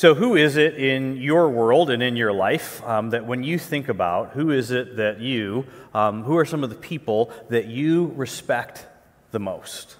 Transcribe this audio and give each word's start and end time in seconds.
So, 0.00 0.14
who 0.14 0.34
is 0.34 0.56
it 0.56 0.78
in 0.78 1.18
your 1.18 1.50
world 1.50 1.90
and 1.90 2.02
in 2.02 2.16
your 2.16 2.32
life 2.32 2.82
um, 2.84 3.10
that 3.10 3.26
when 3.26 3.44
you 3.44 3.58
think 3.58 3.90
about 3.90 4.30
who 4.30 4.50
is 4.50 4.70
it 4.70 4.96
that 4.96 5.20
you, 5.20 5.66
um, 5.92 6.22
who 6.22 6.38
are 6.38 6.46
some 6.46 6.64
of 6.64 6.70
the 6.70 6.76
people 6.76 7.30
that 7.50 7.66
you 7.66 8.06
respect 8.16 8.86
the 9.30 9.38
most? 9.38 9.96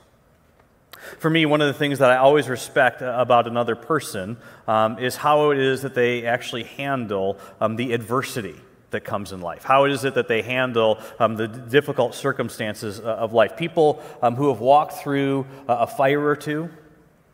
For 1.18 1.28
me, 1.28 1.44
one 1.44 1.60
of 1.60 1.66
the 1.66 1.78
things 1.78 1.98
that 1.98 2.10
I 2.10 2.16
always 2.16 2.48
respect 2.48 3.02
about 3.02 3.46
another 3.46 3.76
person 3.76 4.38
um, 4.66 4.98
is 4.98 5.16
how 5.16 5.50
it 5.50 5.58
is 5.58 5.82
that 5.82 5.94
they 5.94 6.24
actually 6.24 6.64
handle 6.64 7.36
um, 7.60 7.76
the 7.76 7.92
adversity 7.92 8.56
that 8.92 9.02
comes 9.02 9.32
in 9.32 9.42
life. 9.42 9.64
How 9.64 9.84
is 9.84 10.06
it 10.06 10.14
that 10.14 10.28
they 10.28 10.40
handle 10.40 10.98
um, 11.18 11.36
the 11.36 11.46
difficult 11.46 12.14
circumstances 12.14 13.00
uh, 13.00 13.02
of 13.02 13.34
life? 13.34 13.54
People 13.54 14.02
um, 14.22 14.34
who 14.34 14.48
have 14.48 14.60
walked 14.60 14.94
through 14.94 15.46
a 15.68 15.86
fire 15.86 16.26
or 16.26 16.36
two, 16.36 16.70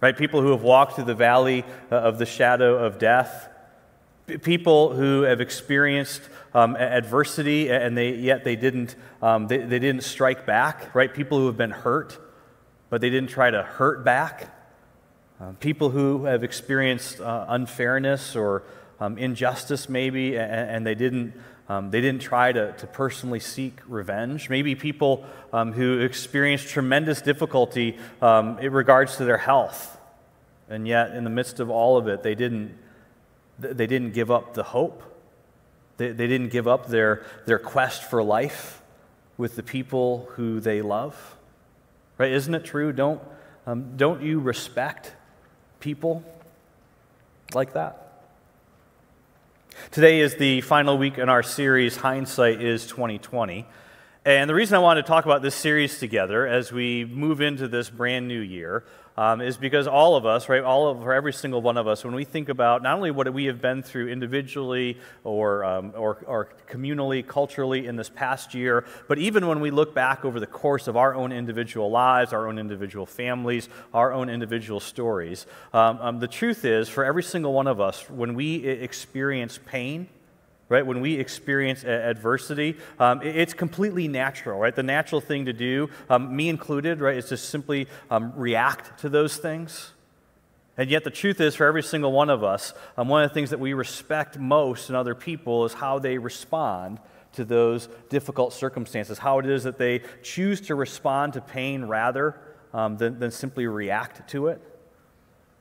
right? 0.00 0.16
People 0.16 0.40
who 0.42 0.50
have 0.50 0.62
walked 0.62 0.94
through 0.94 1.04
the 1.04 1.14
valley 1.14 1.64
uh, 1.90 1.96
of 1.96 2.18
the 2.18 2.26
shadow 2.26 2.76
of 2.76 2.98
death. 2.98 3.48
People 4.42 4.92
who 4.92 5.22
have 5.22 5.40
experienced 5.40 6.22
um, 6.52 6.74
adversity 6.76 7.70
and 7.70 7.96
they, 7.96 8.14
yet 8.14 8.42
they 8.42 8.56
didn't, 8.56 8.96
um, 9.22 9.46
they, 9.46 9.58
they 9.58 9.78
didn't 9.78 10.02
strike 10.02 10.44
back, 10.46 10.94
right? 10.94 11.12
People 11.12 11.38
who 11.38 11.46
have 11.46 11.56
been 11.56 11.70
hurt, 11.70 12.18
but 12.90 13.00
they 13.00 13.10
didn't 13.10 13.30
try 13.30 13.50
to 13.50 13.62
hurt 13.62 14.04
back. 14.04 14.52
Uh, 15.40 15.52
people 15.60 15.90
who 15.90 16.24
have 16.24 16.42
experienced 16.42 17.20
uh, 17.20 17.44
unfairness 17.48 18.34
or 18.34 18.64
um, 18.98 19.18
injustice, 19.18 19.88
maybe, 19.88 20.36
and, 20.36 20.70
and 20.70 20.86
they 20.86 20.94
didn't 20.94 21.34
um, 21.68 21.90
they 21.90 22.00
didn't 22.00 22.22
try 22.22 22.52
to, 22.52 22.72
to 22.72 22.86
personally 22.86 23.40
seek 23.40 23.80
revenge. 23.88 24.48
Maybe 24.48 24.74
people 24.74 25.24
um, 25.52 25.72
who 25.72 26.00
experienced 26.00 26.68
tremendous 26.68 27.20
difficulty 27.20 27.98
um, 28.22 28.58
in 28.58 28.72
regards 28.72 29.16
to 29.16 29.24
their 29.24 29.38
health, 29.38 29.98
and 30.68 30.86
yet 30.86 31.12
in 31.12 31.24
the 31.24 31.30
midst 31.30 31.60
of 31.60 31.70
all 31.70 31.96
of 31.96 32.06
it, 32.06 32.22
they 32.22 32.34
didn't, 32.34 32.76
they 33.58 33.86
didn't 33.86 34.12
give 34.12 34.30
up 34.30 34.54
the 34.54 34.62
hope. 34.62 35.02
They, 35.96 36.12
they 36.12 36.26
didn't 36.26 36.50
give 36.50 36.68
up 36.68 36.88
their, 36.88 37.24
their 37.46 37.58
quest 37.58 38.02
for 38.04 38.22
life 38.22 38.82
with 39.38 39.56
the 39.56 39.62
people 39.62 40.28
who 40.32 40.60
they 40.60 40.82
love. 40.82 41.36
Right? 42.18 42.32
Isn't 42.32 42.54
it 42.54 42.64
true? 42.64 42.92
Don't, 42.92 43.20
um, 43.66 43.96
don't 43.96 44.22
you 44.22 44.38
respect 44.40 45.14
people 45.80 46.22
like 47.54 47.72
that? 47.74 48.05
Today 49.92 50.18
is 50.20 50.34
the 50.34 50.62
final 50.62 50.98
week 50.98 51.16
in 51.16 51.28
our 51.28 51.44
series, 51.44 51.96
Hindsight 51.96 52.60
is 52.60 52.86
2020. 52.88 53.66
And 54.24 54.50
the 54.50 54.54
reason 54.54 54.74
I 54.74 54.80
wanted 54.80 55.02
to 55.02 55.08
talk 55.08 55.24
about 55.24 55.42
this 55.42 55.54
series 55.54 55.98
together 56.00 56.44
as 56.44 56.72
we 56.72 57.04
move 57.04 57.40
into 57.40 57.68
this 57.68 57.88
brand 57.88 58.26
new 58.26 58.40
year 58.40 58.84
um, 59.16 59.40
is 59.40 59.56
because 59.56 59.86
all 59.86 60.16
of 60.16 60.26
us, 60.26 60.48
right, 60.48 60.62
all 60.62 60.88
of, 60.88 61.02
for 61.02 61.12
every 61.12 61.32
single 61.32 61.62
one 61.62 61.76
of 61.76 61.86
us, 61.86 62.04
when 62.04 62.14
we 62.14 62.24
think 62.24 62.48
about 62.48 62.82
not 62.82 62.96
only 62.96 63.10
what 63.10 63.32
we 63.32 63.46
have 63.46 63.60
been 63.60 63.82
through 63.82 64.08
individually 64.08 64.98
or, 65.24 65.64
um, 65.64 65.92
or, 65.96 66.18
or 66.26 66.48
communally, 66.68 67.26
culturally 67.26 67.86
in 67.86 67.96
this 67.96 68.08
past 68.08 68.54
year, 68.54 68.84
but 69.08 69.18
even 69.18 69.46
when 69.46 69.60
we 69.60 69.70
look 69.70 69.94
back 69.94 70.24
over 70.24 70.38
the 70.38 70.46
course 70.46 70.88
of 70.88 70.96
our 70.96 71.14
own 71.14 71.32
individual 71.32 71.90
lives, 71.90 72.32
our 72.32 72.46
own 72.46 72.58
individual 72.58 73.06
families, 73.06 73.68
our 73.94 74.12
own 74.12 74.28
individual 74.28 74.80
stories, 74.80 75.46
um, 75.72 75.98
um 76.00 76.20
the 76.20 76.28
truth 76.28 76.64
is, 76.64 76.88
for 76.88 77.04
every 77.04 77.22
single 77.22 77.52
one 77.52 77.66
of 77.66 77.80
us, 77.80 78.08
when 78.10 78.34
we 78.34 78.64
experience 78.66 79.58
pain, 79.66 80.08
right? 80.68 80.84
When 80.84 81.00
we 81.00 81.14
experience 81.14 81.84
adversity, 81.84 82.76
um, 82.98 83.22
it's 83.22 83.54
completely 83.54 84.08
natural, 84.08 84.58
right? 84.58 84.74
The 84.74 84.82
natural 84.82 85.20
thing 85.20 85.44
to 85.46 85.52
do, 85.52 85.90
um, 86.10 86.34
me 86.34 86.48
included, 86.48 87.00
right, 87.00 87.16
is 87.16 87.26
to 87.26 87.36
simply 87.36 87.86
um, 88.10 88.32
react 88.36 89.00
to 89.00 89.08
those 89.08 89.36
things. 89.36 89.92
And 90.78 90.90
yet, 90.90 91.04
the 91.04 91.10
truth 91.10 91.40
is, 91.40 91.54
for 91.54 91.66
every 91.66 91.82
single 91.82 92.12
one 92.12 92.28
of 92.28 92.44
us, 92.44 92.74
um, 92.96 93.08
one 93.08 93.22
of 93.22 93.30
the 93.30 93.34
things 93.34 93.50
that 93.50 93.60
we 93.60 93.72
respect 93.72 94.38
most 94.38 94.90
in 94.90 94.94
other 94.94 95.14
people 95.14 95.64
is 95.64 95.72
how 95.72 95.98
they 95.98 96.18
respond 96.18 97.00
to 97.32 97.44
those 97.44 97.88
difficult 98.10 98.52
circumstances, 98.52 99.18
how 99.18 99.38
it 99.38 99.46
is 99.46 99.64
that 99.64 99.78
they 99.78 100.02
choose 100.22 100.60
to 100.62 100.74
respond 100.74 101.34
to 101.34 101.40
pain 101.40 101.84
rather 101.84 102.38
um, 102.74 102.96
than, 102.96 103.18
than 103.18 103.30
simply 103.30 103.66
react 103.66 104.28
to 104.30 104.48
it. 104.48 104.60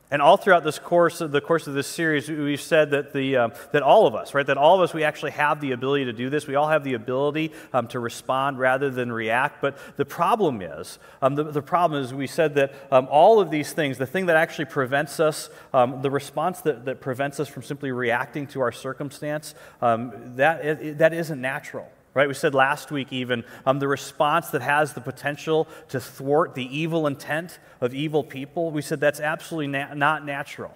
And 0.08 0.22
all 0.22 0.36
throughout 0.36 0.62
this 0.62 0.78
course, 0.78 1.18
the 1.18 1.40
course 1.40 1.66
of 1.66 1.74
this 1.74 1.88
series, 1.88 2.28
we've 2.28 2.60
said 2.60 2.92
that, 2.92 3.12
the, 3.12 3.36
uh, 3.36 3.48
that 3.72 3.82
all 3.82 4.06
of 4.06 4.14
us, 4.14 4.34
right, 4.34 4.46
that 4.46 4.56
all 4.56 4.76
of 4.76 4.80
us, 4.80 4.94
we 4.94 5.02
actually 5.02 5.32
have 5.32 5.60
the 5.60 5.72
ability 5.72 6.04
to 6.04 6.12
do 6.12 6.30
this. 6.30 6.46
We 6.46 6.54
all 6.54 6.68
have 6.68 6.84
the 6.84 6.94
ability 6.94 7.52
um, 7.72 7.88
to 7.88 7.98
respond 7.98 8.60
rather 8.60 8.88
than 8.88 9.10
react. 9.10 9.60
But 9.60 9.76
the 9.96 10.04
problem 10.04 10.62
is, 10.62 11.00
um, 11.22 11.34
the, 11.34 11.42
the 11.42 11.62
problem 11.62 12.04
is, 12.04 12.14
we 12.14 12.28
said 12.28 12.54
that 12.54 12.72
um, 12.92 13.08
all 13.10 13.40
of 13.40 13.50
these 13.50 13.72
things, 13.72 13.98
the 13.98 14.06
thing 14.06 14.26
that 14.26 14.36
actually 14.36 14.66
prevents 14.66 15.18
us, 15.18 15.50
um, 15.74 16.02
the 16.02 16.10
response 16.10 16.60
that, 16.60 16.84
that 16.84 17.00
prevents 17.00 17.40
us 17.40 17.48
from 17.48 17.64
simply 17.64 17.90
reacting 17.90 18.46
to 18.48 18.60
our 18.60 18.70
circumstance, 18.70 19.56
um, 19.82 20.12
that, 20.36 20.98
that 20.98 21.14
isn't 21.14 21.40
natural 21.40 21.90
right? 22.16 22.28
We 22.28 22.34
said 22.34 22.54
last 22.54 22.90
week, 22.90 23.12
even, 23.12 23.44
um, 23.66 23.78
the 23.78 23.86
response 23.86 24.48
that 24.48 24.62
has 24.62 24.94
the 24.94 25.02
potential 25.02 25.68
to 25.90 26.00
thwart 26.00 26.54
the 26.54 26.64
evil 26.64 27.06
intent 27.06 27.58
of 27.78 27.94
evil 27.94 28.24
people, 28.24 28.70
we 28.70 28.80
said 28.80 29.00
that's 29.00 29.20
absolutely 29.20 29.66
na- 29.66 29.92
not 29.92 30.24
natural. 30.24 30.74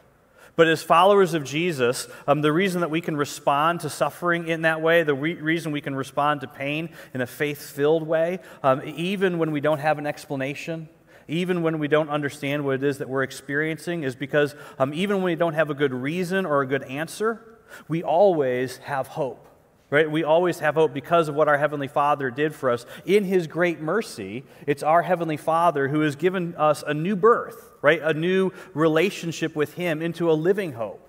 But 0.55 0.69
as 0.69 0.83
followers 0.83 1.33
of 1.33 1.43
Jesus, 1.43 2.09
um, 2.27 2.43
the 2.43 2.53
reason 2.53 2.83
that 2.83 2.91
we 2.91 3.01
can 3.01 3.17
respond 3.17 3.81
to 3.81 3.89
suffering 3.89 4.49
in 4.49 4.63
that 4.63 4.83
way, 4.83 5.03
the 5.03 5.15
re- 5.15 5.33
reason 5.33 5.73
we 5.73 5.81
can 5.81 5.95
respond 5.95 6.43
to 6.43 6.47
pain 6.47 6.91
in 7.15 7.23
a 7.23 7.27
faith 7.27 7.71
filled 7.71 8.07
way, 8.07 8.41
um, 8.63 8.83
even 8.85 9.39
when 9.39 9.51
we 9.51 9.63
don't 9.63 9.79
have 9.79 9.97
an 9.97 10.07
explanation, 10.07 10.91
even 11.27 11.63
when 11.63 11.79
we 11.79 11.89
don't 11.89 12.11
understand 12.11 12.67
what 12.67 12.75
it 12.75 12.83
is 12.83 12.99
that 12.99 13.09
we're 13.09 13.23
experiencing, 13.23 14.03
is 14.03 14.15
because 14.15 14.55
um, 14.79 14.93
even 14.93 15.17
when 15.17 15.25
we 15.25 15.37
don't 15.37 15.55
have 15.55 15.71
a 15.71 15.75
good 15.75 15.95
reason 15.95 16.45
or 16.45 16.61
a 16.61 16.67
good 16.67 16.83
answer, 16.83 17.41
we 17.89 18.03
always 18.03 18.77
have 18.79 19.07
hope 19.07 19.47
right? 19.91 20.11
We 20.11 20.25
always 20.25 20.61
have 20.61 20.77
hope 20.77 20.95
because 20.95 21.29
of 21.29 21.35
what 21.35 21.49
our 21.49 21.59
Heavenly 21.59 21.89
Father 21.89 22.31
did 22.31 22.55
for 22.55 22.71
us. 22.71 22.87
In 23.05 23.25
His 23.25 23.47
great 23.47 23.81
mercy, 23.81 24.45
it's 24.67 24.83
our 24.83 25.03
Heavenly 25.03 25.37
Father 25.37 25.89
who 25.89 26.01
has 26.01 26.17
given 26.17 26.55
us 26.57 26.83
a 26.87 26.95
new 26.95 27.17
birth, 27.17 27.73
right? 27.83 28.01
A 28.03 28.15
new 28.15 28.53
relationship 28.73 29.57
with 29.57 29.75
Him 29.75 30.01
into 30.01 30.31
a 30.31 30.33
living 30.33 30.73
hope 30.73 31.07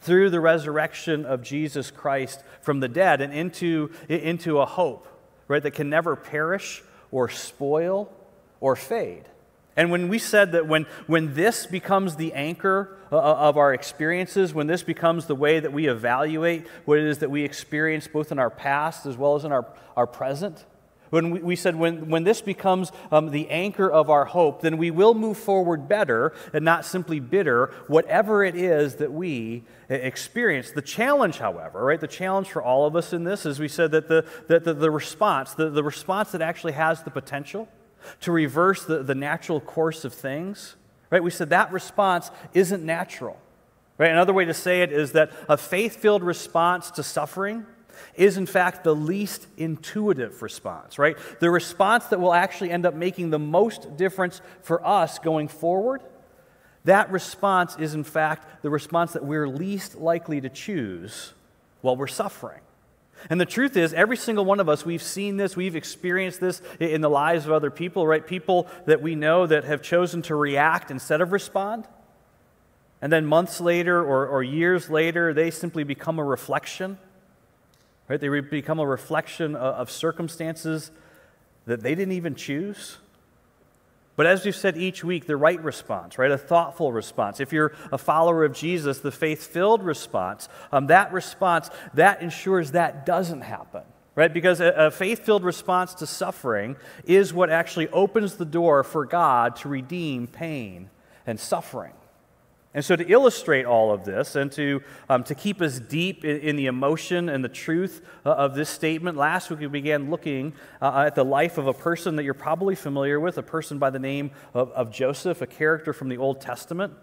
through 0.00 0.30
the 0.30 0.40
resurrection 0.40 1.24
of 1.24 1.42
Jesus 1.42 1.90
Christ 1.90 2.42
from 2.60 2.80
the 2.80 2.88
dead 2.88 3.20
and 3.20 3.32
into, 3.32 3.90
into 4.08 4.58
a 4.58 4.66
hope, 4.66 5.06
right, 5.46 5.62
that 5.62 5.72
can 5.72 5.90
never 5.90 6.16
perish 6.16 6.82
or 7.10 7.28
spoil 7.28 8.10
or 8.60 8.74
fade. 8.74 9.24
And 9.76 9.90
when 9.90 10.08
we 10.08 10.18
said 10.18 10.52
that 10.52 10.66
when, 10.66 10.86
when 11.06 11.34
this 11.34 11.66
becomes 11.66 12.16
the 12.16 12.34
anchor 12.34 12.98
uh, 13.10 13.16
uh, 13.16 13.20
of 13.20 13.56
our 13.56 13.72
experiences, 13.72 14.52
when 14.52 14.66
this 14.66 14.82
becomes 14.82 15.26
the 15.26 15.34
way 15.34 15.60
that 15.60 15.72
we 15.72 15.88
evaluate 15.88 16.66
what 16.84 16.98
it 16.98 17.04
is 17.04 17.18
that 17.18 17.30
we 17.30 17.42
experience 17.42 18.06
both 18.06 18.32
in 18.32 18.38
our 18.38 18.50
past 18.50 19.06
as 19.06 19.16
well 19.16 19.34
as 19.34 19.44
in 19.44 19.52
our, 19.52 19.66
our 19.96 20.06
present, 20.06 20.64
when 21.12 21.30
we, 21.30 21.40
we 21.40 21.56
said 21.56 21.76
when, 21.76 22.08
when 22.08 22.24
this 22.24 22.40
becomes 22.40 22.90
um, 23.10 23.30
the 23.30 23.50
anchor 23.50 23.90
of 23.90 24.08
our 24.08 24.24
hope, 24.24 24.62
then 24.62 24.78
we 24.78 24.90
will 24.90 25.12
move 25.12 25.36
forward 25.36 25.86
better 25.86 26.32
and 26.54 26.64
not 26.64 26.86
simply 26.86 27.20
bitter, 27.20 27.66
whatever 27.86 28.42
it 28.42 28.54
is 28.56 28.94
that 28.96 29.12
we 29.12 29.64
experience. 29.90 30.70
The 30.70 30.80
challenge, 30.80 31.36
however, 31.36 31.84
right, 31.84 32.00
the 32.00 32.06
challenge 32.06 32.48
for 32.48 32.62
all 32.62 32.86
of 32.86 32.96
us 32.96 33.12
in 33.12 33.24
this 33.24 33.44
is 33.44 33.60
we 33.60 33.68
said 33.68 33.90
that 33.90 34.08
the, 34.08 34.24
that 34.48 34.64
the, 34.64 34.72
the 34.72 34.90
response, 34.90 35.52
the, 35.52 35.68
the 35.68 35.84
response 35.84 36.32
that 36.32 36.40
actually 36.40 36.72
has 36.72 37.02
the 37.02 37.10
potential, 37.10 37.68
to 38.20 38.32
reverse 38.32 38.84
the, 38.84 39.02
the 39.02 39.14
natural 39.14 39.60
course 39.60 40.04
of 40.04 40.14
things, 40.14 40.76
right? 41.10 41.22
We 41.22 41.30
said 41.30 41.50
that 41.50 41.72
response 41.72 42.30
isn't 42.54 42.84
natural. 42.84 43.38
Right? 43.98 44.10
Another 44.10 44.32
way 44.32 44.44
to 44.44 44.54
say 44.54 44.82
it 44.82 44.92
is 44.92 45.12
that 45.12 45.30
a 45.48 45.56
faith 45.56 45.96
filled 45.96 46.22
response 46.22 46.90
to 46.92 47.02
suffering 47.02 47.66
is, 48.14 48.36
in 48.36 48.46
fact, 48.46 48.84
the 48.84 48.94
least 48.94 49.46
intuitive 49.56 50.42
response, 50.42 50.98
right? 50.98 51.16
The 51.40 51.50
response 51.50 52.06
that 52.06 52.20
will 52.20 52.34
actually 52.34 52.70
end 52.70 52.86
up 52.86 52.94
making 52.94 53.30
the 53.30 53.38
most 53.38 53.96
difference 53.96 54.40
for 54.62 54.84
us 54.86 55.18
going 55.18 55.48
forward. 55.48 56.02
That 56.84 57.10
response 57.10 57.76
is, 57.78 57.94
in 57.94 58.04
fact, 58.04 58.62
the 58.62 58.70
response 58.70 59.12
that 59.12 59.24
we're 59.24 59.46
least 59.46 59.94
likely 59.94 60.40
to 60.40 60.48
choose 60.48 61.32
while 61.80 61.96
we're 61.96 62.06
suffering. 62.06 62.60
And 63.30 63.40
the 63.40 63.46
truth 63.46 63.76
is, 63.76 63.92
every 63.94 64.16
single 64.16 64.44
one 64.44 64.60
of 64.60 64.68
us, 64.68 64.84
we've 64.84 65.02
seen 65.02 65.36
this, 65.36 65.56
we've 65.56 65.76
experienced 65.76 66.40
this 66.40 66.60
in 66.80 67.00
the 67.00 67.10
lives 67.10 67.46
of 67.46 67.52
other 67.52 67.70
people, 67.70 68.06
right? 68.06 68.26
People 68.26 68.68
that 68.86 69.00
we 69.00 69.14
know 69.14 69.46
that 69.46 69.64
have 69.64 69.82
chosen 69.82 70.22
to 70.22 70.34
react 70.34 70.90
instead 70.90 71.20
of 71.20 71.32
respond. 71.32 71.86
And 73.00 73.12
then 73.12 73.26
months 73.26 73.60
later 73.60 74.00
or, 74.00 74.26
or 74.26 74.42
years 74.42 74.88
later, 74.88 75.34
they 75.34 75.50
simply 75.50 75.84
become 75.84 76.18
a 76.18 76.24
reflection, 76.24 76.98
right? 78.08 78.20
They 78.20 78.40
become 78.40 78.78
a 78.78 78.86
reflection 78.86 79.56
of, 79.56 79.74
of 79.74 79.90
circumstances 79.90 80.90
that 81.66 81.82
they 81.82 81.94
didn't 81.94 82.12
even 82.12 82.34
choose. 82.34 82.98
But 84.14 84.26
as 84.26 84.44
we've 84.44 84.54
said 84.54 84.76
each 84.76 85.02
week, 85.02 85.26
the 85.26 85.36
right 85.36 85.62
response, 85.62 86.18
right? 86.18 86.30
A 86.30 86.36
thoughtful 86.36 86.92
response. 86.92 87.40
If 87.40 87.52
you're 87.52 87.72
a 87.90 87.98
follower 87.98 88.44
of 88.44 88.52
Jesus, 88.52 89.00
the 89.00 89.10
faith 89.10 89.46
filled 89.46 89.82
response, 89.82 90.48
um, 90.70 90.88
that 90.88 91.12
response, 91.12 91.70
that 91.94 92.20
ensures 92.20 92.72
that 92.72 93.06
doesn't 93.06 93.40
happen, 93.40 93.82
right? 94.14 94.32
Because 94.32 94.60
a, 94.60 94.68
a 94.68 94.90
faith 94.90 95.24
filled 95.24 95.44
response 95.44 95.94
to 95.94 96.06
suffering 96.06 96.76
is 97.04 97.32
what 97.32 97.48
actually 97.48 97.88
opens 97.88 98.36
the 98.36 98.44
door 98.44 98.84
for 98.84 99.06
God 99.06 99.56
to 99.56 99.68
redeem 99.68 100.26
pain 100.26 100.90
and 101.26 101.40
suffering. 101.40 101.92
And 102.74 102.82
so, 102.82 102.96
to 102.96 103.06
illustrate 103.06 103.66
all 103.66 103.92
of 103.92 104.04
this 104.04 104.34
and 104.34 104.50
to, 104.52 104.82
um, 105.10 105.24
to 105.24 105.34
keep 105.34 105.60
us 105.60 105.78
deep 105.78 106.24
in, 106.24 106.40
in, 106.40 106.56
the 106.56 106.66
emotion 106.66 107.28
and 107.28 107.44
the 107.44 107.50
truth 107.50 108.00
uh, 108.24 108.30
of 108.30 108.54
this 108.54 108.70
statement, 108.70 109.18
last 109.18 109.50
week 109.50 109.60
we 109.60 109.66
began 109.66 110.08
looking 110.08 110.54
uh, 110.80 111.04
at 111.06 111.14
the 111.14 111.24
life 111.24 111.58
of 111.58 111.66
a 111.66 111.74
person 111.74 112.16
that 112.16 112.24
you're 112.24 112.32
probably 112.32 112.74
familiar 112.74 113.20
with, 113.20 113.36
a 113.36 113.42
person 113.42 113.78
by 113.78 113.90
the 113.90 113.98
name 113.98 114.30
of, 114.54 114.70
of 114.72 114.90
Joseph, 114.90 115.42
a 115.42 115.46
character 115.46 115.92
from 115.92 116.08
the 116.08 116.16
Old 116.16 116.40
Testament. 116.40 116.94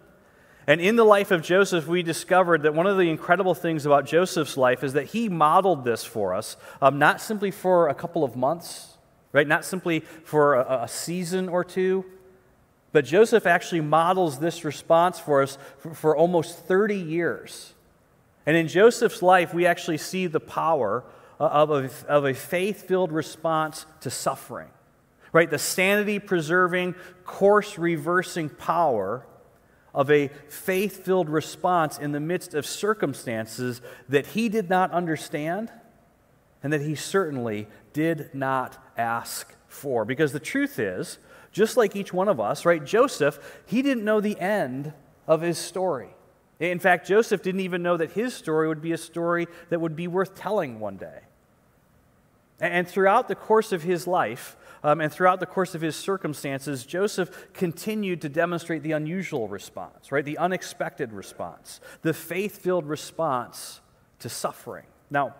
And 0.66 0.80
in 0.80 0.96
the 0.96 1.04
life 1.04 1.30
of 1.30 1.40
Joseph, 1.40 1.86
we 1.86 2.02
discovered 2.02 2.62
that 2.62 2.74
one 2.74 2.88
of 2.88 2.96
the 2.96 3.08
incredible 3.08 3.54
things 3.54 3.86
about 3.86 4.06
Joseph's 4.06 4.56
life 4.56 4.82
is 4.82 4.94
that 4.94 5.06
he 5.06 5.28
modeled 5.28 5.84
this 5.84 6.04
for 6.04 6.34
us, 6.34 6.56
um, 6.82 6.98
not 6.98 7.20
simply 7.20 7.52
for 7.52 7.88
a 7.88 7.94
couple 7.94 8.24
of 8.24 8.34
months, 8.34 8.98
right? 9.32 9.46
Not 9.46 9.64
simply 9.64 10.00
for 10.00 10.54
a, 10.54 10.82
a 10.82 10.88
season 10.88 11.48
or 11.48 11.62
two 11.62 12.04
but 12.92 13.04
Joseph 13.04 13.46
actually 13.46 13.82
models 13.82 14.38
this 14.38 14.64
response 14.64 15.18
for 15.18 15.42
us 15.42 15.58
for, 15.78 15.94
for 15.94 16.16
almost 16.16 16.58
30 16.66 16.96
years. 16.96 17.74
And 18.46 18.56
in 18.56 18.68
Joseph's 18.68 19.22
life, 19.22 19.54
we 19.54 19.66
actually 19.66 19.98
see 19.98 20.26
the 20.26 20.40
power 20.40 21.04
uh, 21.38 21.44
of 21.44 21.70
a, 21.70 21.90
of 22.08 22.24
a 22.24 22.34
faith 22.34 22.88
filled 22.88 23.12
response 23.12 23.86
to 24.00 24.10
suffering, 24.10 24.70
right? 25.32 25.48
The 25.48 25.58
sanity 25.58 26.18
preserving, 26.18 26.94
course 27.24 27.78
reversing 27.78 28.48
power 28.48 29.24
of 29.94 30.10
a 30.10 30.28
faith 30.48 31.04
filled 31.04 31.28
response 31.28 31.98
in 31.98 32.12
the 32.12 32.20
midst 32.20 32.54
of 32.54 32.64
circumstances 32.66 33.80
that 34.08 34.26
he 34.28 34.48
did 34.48 34.68
not 34.68 34.90
understand 34.92 35.70
and 36.62 36.72
that 36.72 36.80
he 36.80 36.94
certainly 36.94 37.66
did 37.92 38.34
not 38.34 38.82
ask 38.96 39.54
for. 39.68 40.04
Because 40.04 40.32
the 40.32 40.40
truth 40.40 40.78
is, 40.78 41.18
just 41.52 41.76
like 41.76 41.96
each 41.96 42.12
one 42.12 42.28
of 42.28 42.40
us, 42.40 42.64
right? 42.64 42.84
Joseph, 42.84 43.38
he 43.66 43.82
didn't 43.82 44.04
know 44.04 44.20
the 44.20 44.38
end 44.38 44.92
of 45.26 45.40
his 45.40 45.58
story. 45.58 46.10
In 46.58 46.78
fact, 46.78 47.06
Joseph 47.06 47.42
didn't 47.42 47.62
even 47.62 47.82
know 47.82 47.96
that 47.96 48.12
his 48.12 48.34
story 48.34 48.68
would 48.68 48.82
be 48.82 48.92
a 48.92 48.98
story 48.98 49.46
that 49.70 49.80
would 49.80 49.96
be 49.96 50.06
worth 50.06 50.34
telling 50.34 50.78
one 50.78 50.96
day. 50.96 51.20
And 52.60 52.86
throughout 52.86 53.28
the 53.28 53.34
course 53.34 53.72
of 53.72 53.82
his 53.82 54.06
life, 54.06 54.56
um, 54.82 55.00
and 55.00 55.12
throughout 55.12 55.40
the 55.40 55.46
course 55.46 55.74
of 55.74 55.80
his 55.80 55.96
circumstances, 55.96 56.84
Joseph 56.84 57.52
continued 57.54 58.20
to 58.22 58.28
demonstrate 58.28 58.82
the 58.82 58.92
unusual 58.92 59.48
response, 59.48 60.12
right? 60.12 60.24
The 60.24 60.38
unexpected 60.38 61.12
response, 61.12 61.80
the 62.02 62.14
faith 62.14 62.58
filled 62.58 62.86
response 62.86 63.80
to 64.20 64.28
suffering. 64.28 64.84
Now, 65.10 65.34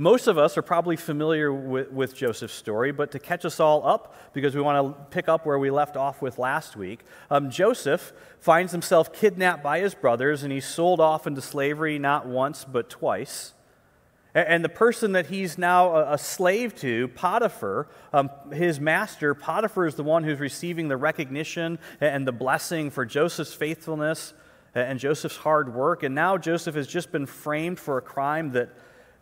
most 0.00 0.28
of 0.28 0.38
us 0.38 0.56
are 0.56 0.62
probably 0.62 0.96
familiar 0.96 1.52
with, 1.52 1.92
with, 1.92 2.16
Joseph's 2.16 2.54
story, 2.54 2.90
but 2.90 3.10
to 3.10 3.18
catch 3.18 3.44
us 3.44 3.60
all 3.60 3.86
up, 3.86 4.32
because 4.32 4.54
we 4.54 4.62
want 4.62 4.96
to 4.96 5.04
pick 5.10 5.28
up 5.28 5.44
where 5.44 5.58
we 5.58 5.70
left 5.70 5.94
off 5.94 6.22
with 6.22 6.38
last 6.38 6.74
week, 6.74 7.00
um, 7.30 7.50
Joseph 7.50 8.14
finds 8.38 8.72
himself 8.72 9.12
kidnapped 9.12 9.62
by 9.62 9.80
his 9.80 9.94
brothers 9.94 10.42
and 10.42 10.50
he's 10.50 10.64
sold 10.64 11.00
off 11.00 11.26
into 11.26 11.42
slavery 11.42 11.98
not 11.98 12.26
once 12.26 12.64
but 12.64 12.88
twice. 12.88 13.52
And 14.34 14.64
the 14.64 14.70
person 14.70 15.12
that 15.12 15.26
he's 15.26 15.58
now 15.58 15.94
a 15.94 16.16
slave 16.16 16.74
to, 16.76 17.08
Potiphar, 17.08 17.86
um, 18.14 18.30
his 18.54 18.80
master, 18.80 19.34
Potiphar 19.34 19.86
is 19.86 19.96
the 19.96 20.02
one 20.02 20.24
who's 20.24 20.40
receiving 20.40 20.88
the 20.88 20.96
recognition 20.96 21.78
and 22.00 22.26
the 22.26 22.32
blessing 22.32 22.90
for 22.90 23.04
Joseph's 23.04 23.52
faithfulness 23.52 24.32
and 24.74 24.98
Joseph's 24.98 25.36
hard 25.36 25.74
work. 25.74 26.04
And 26.04 26.14
now 26.14 26.38
Joseph 26.38 26.74
has 26.74 26.86
just 26.86 27.12
been 27.12 27.26
framed 27.26 27.78
for 27.78 27.98
a 27.98 28.02
crime 28.02 28.52
that 28.52 28.70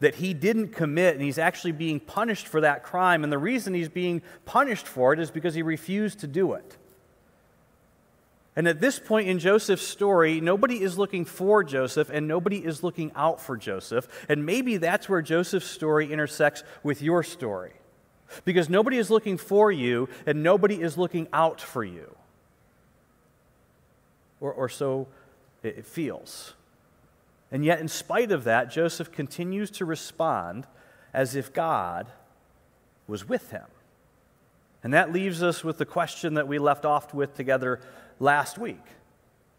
that 0.01 0.17
he 0.17 0.33
didn't 0.33 0.69
commit, 0.69 1.15
and 1.15 1.23
he's 1.23 1.39
actually 1.39 1.73
being 1.73 1.99
punished 1.99 2.47
for 2.47 2.61
that 2.61 2.83
crime. 2.83 3.25
And 3.25 3.33
the 3.33 3.39
reason 3.39 3.75
he's 3.75 3.89
being 3.89 4.23
punished 4.45 4.87
for 4.87 5.13
it 5.13 5.19
is 5.19 5.31
because 5.31 5.55
he 5.55 5.63
refused 5.63 6.21
to 6.21 6.27
do 6.27 6.53
it. 6.53 6.77
And 8.59 8.67
at 8.67 8.81
this 8.81 8.99
point 8.99 9.29
in 9.29 9.39
Joseph's 9.39 9.87
story, 9.87 10.41
nobody 10.41 10.83
is 10.83 10.99
looking 10.99 11.25
for 11.25 11.63
Joseph 11.63 12.11
and 12.13 12.27
nobody 12.27 12.57
is 12.57 12.83
looking 12.83 13.13
out 13.15 13.41
for 13.41 13.57
Joseph. 13.57 14.09
And 14.29 14.45
maybe 14.45 14.79
that's 14.79 15.09
where 15.09 15.23
Joseph's 15.23 15.69
story 15.69 16.13
intersects 16.13 16.65
with 16.83 17.01
your 17.01 17.23
story. 17.23 17.71
Because 18.45 18.69
nobody 18.69 18.99
is 18.99 19.11
looking 19.11 19.39
for 19.39 19.71
you 19.71 20.09
and 20.27 20.43
nobody 20.43 20.83
is 20.83 20.99
looking 20.99 21.29
out 21.33 21.61
for 21.61 21.85
you. 21.85 22.17
Or, 24.41 24.53
or 24.53 24.69
so 24.69 25.07
it 25.63 25.87
feels. 25.87 26.55
And 27.51 27.65
yet, 27.65 27.81
in 27.81 27.89
spite 27.89 28.31
of 28.31 28.45
that, 28.45 28.71
Joseph 28.71 29.11
continues 29.11 29.71
to 29.73 29.85
respond 29.85 30.67
as 31.15 31.35
if 31.35 31.53
God 31.53 32.07
was 33.07 33.29
with 33.29 33.51
him. 33.51 33.65
And 34.83 34.93
that 34.95 35.13
leaves 35.13 35.43
us 35.43 35.65
with 35.65 35.79
the 35.79 35.87
question 35.87 36.35
that 36.35 36.47
we 36.47 36.59
left 36.59 36.85
off 36.85 37.13
with 37.15 37.35
together 37.35 37.81
last 38.21 38.59
week. 38.59 38.85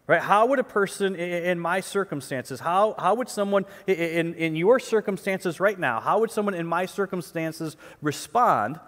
Right? 0.06 0.20
How 0.20 0.46
would 0.46 0.58
a 0.58 0.64
person 0.64 1.14
in 1.14 1.60
my 1.60 1.80
circumstances, 1.80 2.58
how, 2.58 2.94
how 2.98 3.14
would 3.14 3.28
someone 3.28 3.64
in, 3.86 4.34
in 4.34 4.56
your 4.56 4.80
circumstances 4.80 5.60
right 5.60 5.78
now, 5.78 6.00
how 6.00 6.20
would 6.20 6.30
someone 6.30 6.54
in 6.54 6.66
my 6.66 6.86
circumstances 6.86 7.76
respond 8.02 8.80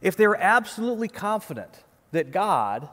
if 0.00 0.16
they 0.16 0.26
were 0.26 0.38
absolutely 0.38 1.08
confident 1.08 1.82
that 2.12 2.30
God 2.30 2.88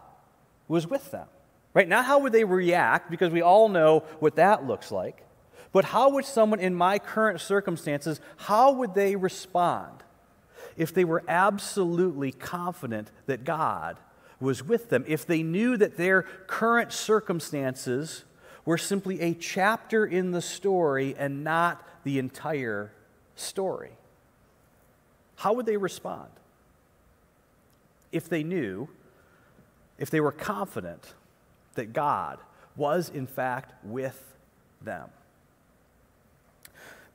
was 0.67 0.87
with 0.87 1.11
them? 1.11 1.27
Right? 1.73 1.87
Not 1.87 2.05
how 2.05 2.19
would 2.19 2.33
they 2.33 2.43
react, 2.43 3.11
because 3.11 3.31
we 3.31 3.41
all 3.41 3.69
know 3.69 3.99
what 4.19 4.35
that 4.35 4.65
looks 4.65 4.91
like. 4.91 5.23
But 5.77 5.85
how 5.85 6.09
would 6.09 6.25
someone 6.25 6.59
in 6.59 6.73
my 6.73 6.97
current 6.97 7.39
circumstances, 7.39 8.19
how 8.37 8.71
would 8.71 8.95
they 8.95 9.15
respond 9.15 10.01
if 10.75 10.91
they 10.91 11.05
were 11.05 11.23
absolutely 11.27 12.31
confident 12.31 13.11
that 13.27 13.43
God 13.43 13.99
was 14.39 14.63
with 14.63 14.89
them? 14.89 15.05
If 15.07 15.27
they 15.27 15.43
knew 15.43 15.77
that 15.77 15.95
their 15.95 16.23
current 16.47 16.91
circumstances 16.91 18.23
were 18.65 18.79
simply 18.79 19.21
a 19.21 19.35
chapter 19.35 20.03
in 20.03 20.31
the 20.31 20.41
story 20.41 21.13
and 21.15 21.43
not 21.43 21.87
the 22.03 22.17
entire 22.17 22.91
story? 23.35 23.91
How 25.35 25.53
would 25.53 25.67
they 25.67 25.77
respond? 25.77 26.31
If 28.11 28.27
they 28.29 28.41
knew, 28.41 28.89
if 29.99 30.09
they 30.09 30.21
were 30.21 30.31
confident 30.31 31.13
that 31.75 31.93
God 31.93 32.39
was 32.75 33.09
in 33.09 33.27
fact 33.27 33.75
with 33.85 34.19
them. 34.81 35.11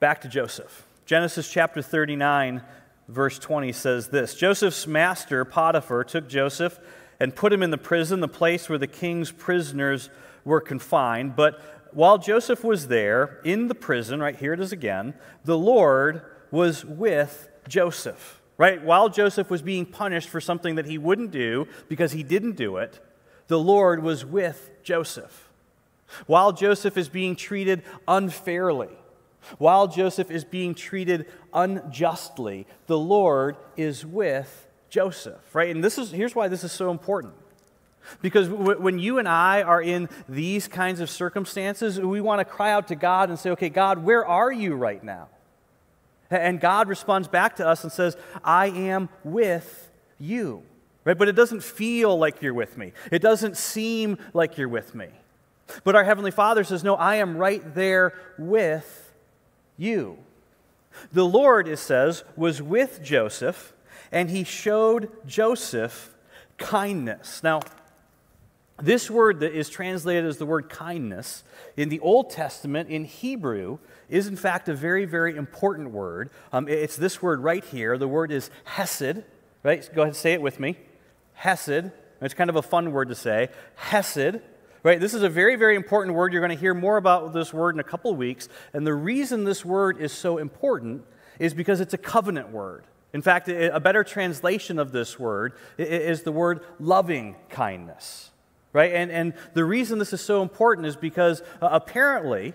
Back 0.03 0.23
to 0.23 0.29
Joseph. 0.29 0.85
Genesis 1.07 1.49
chapter 1.49 1.81
39, 1.81 2.63
verse 3.07 3.39
20 3.39 3.71
says 3.71 4.09
this 4.09 4.35
Joseph's 4.35 4.85
master, 4.85 5.45
Potiphar, 5.45 6.03
took 6.03 6.29
Joseph 6.29 6.81
and 7.21 7.33
put 7.33 7.53
him 7.53 7.63
in 7.63 7.71
the 7.71 7.79
prison, 7.79 8.19
the 8.19 8.27
place 8.27 8.69
where 8.69 8.81
the 8.81 8.89
king's 8.89 9.31
prisoners 9.31 10.11
were 10.45 10.61
confined. 10.61 11.37
But 11.37 11.61
while 11.93 12.19
Joseph 12.19 12.65
was 12.65 12.89
there 12.89 13.39
in 13.45 13.69
the 13.69 13.77
prison, 13.77 14.19
right 14.19 14.35
here 14.35 14.53
it 14.53 14.59
is 14.59 14.73
again, 14.73 15.15
the 15.45 15.57
Lord 15.57 16.23
was 16.51 16.85
with 16.85 17.49
Joseph. 17.69 18.41
Right? 18.59 18.83
While 18.83 19.09
Joseph 19.09 19.51
was 19.51 19.63
being 19.63 19.87
punished 19.87 20.29
for 20.29 20.41
something 20.41 20.75
that 20.75 20.87
he 20.87 20.99
wouldn't 20.99 21.31
do 21.31 21.69
because 21.89 22.11
he 22.11 22.25
didn't 22.25 22.57
do 22.57 22.79
it, 22.79 22.99
the 23.47 23.61
Lord 23.61 24.03
was 24.03 24.25
with 24.25 24.69
Joseph. 24.83 25.49
While 26.27 26.51
Joseph 26.51 26.97
is 26.97 27.09
being 27.09 27.37
treated 27.37 27.85
unfairly, 28.09 28.89
while 29.59 29.89
Joseph 29.89 30.31
is 30.31 30.45
being 30.45 30.75
treated 30.75 31.27
unjustly, 31.53 32.67
the 32.87 32.99
Lord 32.99 33.57
is 33.77 34.07
with 34.07 34.67
Joseph, 34.89 35.55
right? 35.55 35.75
And 35.75 35.83
this 35.83 35.99
is, 35.99 36.11
here's 36.11 36.35
why 36.35 36.49
this 36.49 36.65
is 36.65 36.73
so 36.73 36.91
important. 36.91 37.35
Because 38.21 38.49
when 38.49 38.99
you 38.99 39.19
and 39.19 39.29
I 39.29 39.63
are 39.63 39.81
in 39.81 40.09
these 40.29 40.67
kinds 40.67 41.01
of 41.01 41.09
circumstances, 41.09 42.01
we 42.01 42.21
want 42.21 42.41
to 42.41 42.45
cry 42.45 42.73
out 42.73 42.89
to 42.89 42.97
God 42.97 43.29
and 43.29 43.39
say, 43.39 43.51
okay, 43.51 43.69
God, 43.69 44.03
where 44.03 44.27
are 44.27 44.51
you 44.51 44.75
right 44.75 45.03
now? 45.03 45.29
And 46.31 46.61
God 46.61 46.89
responds 46.89 47.29
back 47.29 47.57
to 47.57 47.67
us 47.67 47.85
and 47.85 47.93
says, 47.93 48.17
I 48.43 48.69
am 48.69 49.09
with 49.23 49.91
you. 50.19 50.63
Right? 51.05 51.19
But 51.19 51.29
it 51.29 51.33
doesn't 51.33 51.63
feel 51.63 52.17
like 52.17 52.43
you're 52.43 52.55
with 52.55 52.77
me. 52.77 52.93
It 53.11 53.21
doesn't 53.23 53.57
seem 53.57 54.19
like 54.33 54.57
you're 54.57 54.69
with 54.69 54.95
me. 54.95 55.09
But 55.85 55.97
our 55.97 56.05
Heavenly 56.05 56.31
Father 56.31 56.65
says, 56.65 56.85
No, 56.85 56.95
I 56.95 57.17
am 57.17 57.37
right 57.37 57.75
there 57.75 58.15
with 58.39 59.02
you. 59.83 60.19
The 61.13 61.25
Lord, 61.25 61.69
it 61.69 61.79
says, 61.79 62.25
was 62.37 62.63
with 62.63 63.03
Joseph, 63.03 63.73
and 64.11 64.31
he 64.31 64.45
showed 64.45 65.11
Joseph 65.27 66.15
kindness. 66.59 67.43
Now, 67.43 67.61
this 68.83 69.11
word 69.11 69.41
that 69.41 69.53
is 69.53 69.69
translated 69.69 70.25
as 70.25 70.39
the 70.39 70.47
word 70.47 70.69
kindness 70.69 71.45
in 71.77 71.89
the 71.89 72.01
Old 72.01 72.31
Testament 72.31 72.89
in 72.89 73.05
Hebrew 73.05 73.79
is, 74.09 74.27
in 74.27 74.37
fact, 74.37 74.69
a 74.69 74.75
very, 74.75 75.05
very 75.05 75.37
important 75.37 75.91
word. 75.91 76.31
Um, 76.53 76.69
it's 76.69 76.97
this 76.97 77.23
word 77.23 77.41
right 77.41 77.65
here. 77.65 77.97
The 77.97 78.09
word 78.09 78.33
is 78.33 78.51
hesed, 78.65 79.25
right? 79.63 79.89
Go 79.95 80.03
ahead 80.03 80.09
and 80.09 80.17
say 80.17 80.33
it 80.33 80.43
with 80.43 80.59
me. 80.59 80.77
Hesed. 81.35 81.93
It's 82.21 82.35
kind 82.35 82.51
of 82.51 82.57
a 82.57 82.63
fun 82.63 82.93
word 82.93 83.09
to 83.09 83.15
say. 83.15 83.49
Hesed. 83.77 84.41
Right? 84.85 84.99
This 84.99 85.15
is 85.15 85.23
a 85.23 85.29
very, 85.29 85.55
very 85.55 85.77
important 85.77 86.17
word. 86.17 86.33
You're 86.33 86.41
going 86.43 86.57
to 86.57 86.61
hear 86.61 86.75
more 86.75 86.97
about 86.97 87.33
this 87.33 87.53
word 87.55 87.77
in 87.77 87.81
a 87.81 87.85
couple 87.85 88.15
weeks. 88.17 88.49
And 88.73 88.85
the 88.85 88.95
reason 88.95 89.45
this 89.45 89.65
word 89.65 90.01
is 90.01 90.13
so 90.13 90.39
important 90.39 91.05
is 91.39 91.55
because 91.55 91.81
it's 91.81 91.95
a 91.95 91.99
covenant 91.99 92.51
word. 92.51 92.85
In 93.13 93.23
fact, 93.23 93.49
a 93.49 93.79
better 93.79 94.03
translation 94.03 94.79
of 94.79 94.91
this 94.91 95.19
word 95.19 95.53
is 95.79 96.23
the 96.23 96.33
word 96.33 96.65
loving 96.81 97.37
kindness. 97.49 98.31
right? 98.73 98.93
And, 98.93 99.11
and 99.11 99.35
the 99.55 99.65
reason 99.65 99.99
this 99.99 100.13
is 100.13 100.21
so 100.21 100.43
important 100.43 100.87
is 100.87 100.97
because 100.97 101.43
uh, 101.61 101.69
apparently 101.71 102.55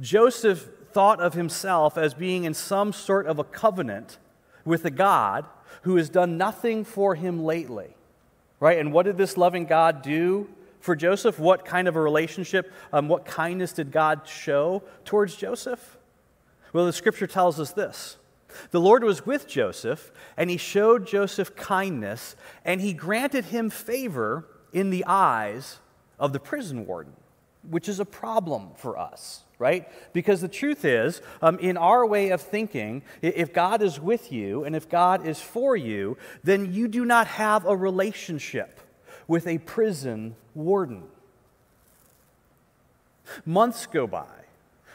Joseph 0.00 0.68
thought 0.92 1.20
of 1.20 1.34
himself 1.34 1.98
as 1.98 2.14
being 2.14 2.44
in 2.44 2.54
some 2.54 2.92
sort 2.92 3.26
of 3.26 3.38
a 3.38 3.44
covenant 3.44 4.18
with 4.64 4.84
a 4.84 4.90
God 4.90 5.44
who 5.82 5.96
has 5.96 6.08
done 6.08 6.38
nothing 6.38 6.84
for 6.84 7.14
him 7.14 7.44
lately, 7.44 7.94
right? 8.60 8.78
And 8.78 8.92
what 8.92 9.04
did 9.04 9.18
this 9.18 9.36
loving 9.36 9.66
God 9.66 10.02
do 10.02 10.48
for 10.86 10.96
Joseph? 10.96 11.38
What 11.38 11.66
kind 11.66 11.88
of 11.88 11.96
a 11.96 12.00
relationship, 12.00 12.72
um, 12.92 13.08
what 13.08 13.26
kindness 13.26 13.72
did 13.72 13.90
God 13.90 14.22
show 14.26 14.84
towards 15.04 15.36
Joseph? 15.36 15.98
Well, 16.72 16.86
the 16.86 16.92
scripture 16.92 17.26
tells 17.26 17.60
us 17.60 17.72
this. 17.72 18.16
The 18.70 18.80
Lord 18.80 19.04
was 19.04 19.26
with 19.26 19.48
Joseph, 19.48 20.12
and 20.36 20.48
he 20.48 20.56
showed 20.56 21.06
Joseph 21.06 21.56
kindness, 21.56 22.36
and 22.64 22.80
he 22.80 22.94
granted 22.94 23.46
him 23.46 23.68
favor 23.68 24.46
in 24.72 24.90
the 24.90 25.04
eyes 25.06 25.80
of 26.18 26.32
the 26.32 26.40
prison 26.40 26.86
warden, 26.86 27.12
which 27.68 27.88
is 27.88 27.98
a 27.98 28.04
problem 28.04 28.70
for 28.76 28.96
us, 28.96 29.42
right? 29.58 29.88
Because 30.12 30.40
the 30.40 30.48
truth 30.48 30.84
is, 30.84 31.20
um, 31.42 31.58
in 31.58 31.76
our 31.76 32.06
way 32.06 32.30
of 32.30 32.40
thinking, 32.40 33.02
if 33.20 33.52
God 33.52 33.82
is 33.82 34.00
with 34.00 34.30
you 34.30 34.62
and 34.64 34.76
if 34.76 34.88
God 34.88 35.26
is 35.26 35.40
for 35.40 35.76
you, 35.76 36.16
then 36.44 36.72
you 36.72 36.86
do 36.86 37.04
not 37.04 37.26
have 37.26 37.66
a 37.66 37.76
relationship 37.76 38.80
with 39.28 39.46
a 39.46 39.58
prison 39.58 40.36
warden. 40.54 41.04
Months 43.44 43.86
go 43.86 44.06
by, 44.06 44.26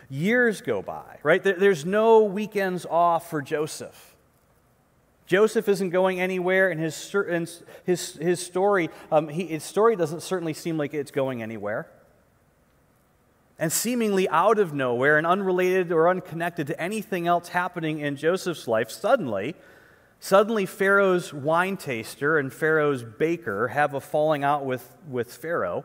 years 0.09 0.61
go 0.61 0.81
by, 0.81 1.19
right? 1.23 1.43
There's 1.43 1.85
no 1.85 2.23
weekends 2.23 2.85
off 2.85 3.29
for 3.29 3.41
Joseph. 3.41 4.15
Joseph 5.25 5.69
isn't 5.69 5.91
going 5.91 6.19
anywhere, 6.19 6.69
and 6.69 6.79
his, 6.79 7.09
his, 7.85 8.17
his, 8.17 8.39
story, 8.45 8.89
um, 9.11 9.29
he, 9.29 9.45
his 9.47 9.63
story 9.63 9.95
doesn't 9.95 10.21
certainly 10.21 10.53
seem 10.53 10.77
like 10.77 10.93
it's 10.93 11.11
going 11.11 11.41
anywhere. 11.41 11.87
And 13.57 13.71
seemingly 13.71 14.27
out 14.27 14.59
of 14.59 14.73
nowhere 14.73 15.17
and 15.17 15.25
unrelated 15.25 15.91
or 15.91 16.09
unconnected 16.09 16.67
to 16.67 16.81
anything 16.81 17.27
else 17.27 17.49
happening 17.49 17.99
in 17.99 18.17
Joseph's 18.17 18.67
life, 18.67 18.89
suddenly, 18.89 19.55
Suddenly, 20.23 20.67
Pharaoh's 20.67 21.33
wine 21.33 21.77
taster 21.77 22.37
and 22.37 22.53
Pharaoh's 22.53 23.03
baker 23.03 23.69
have 23.69 23.95
a 23.95 23.99
falling 23.99 24.43
out 24.43 24.63
with, 24.63 24.95
with 25.09 25.33
Pharaoh. 25.33 25.83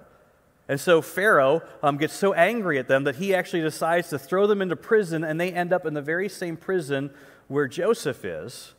And 0.68 0.78
so 0.78 1.00
Pharaoh 1.00 1.62
um, 1.82 1.96
gets 1.96 2.12
so 2.12 2.34
angry 2.34 2.78
at 2.78 2.86
them 2.86 3.04
that 3.04 3.16
he 3.16 3.34
actually 3.34 3.62
decides 3.62 4.10
to 4.10 4.18
throw 4.18 4.46
them 4.46 4.60
into 4.60 4.76
prison, 4.76 5.24
and 5.24 5.40
they 5.40 5.52
end 5.52 5.72
up 5.72 5.86
in 5.86 5.94
the 5.94 6.02
very 6.02 6.28
same 6.28 6.58
prison 6.58 7.10
where 7.48 7.66
Joseph 7.66 8.26
is. 8.26 8.74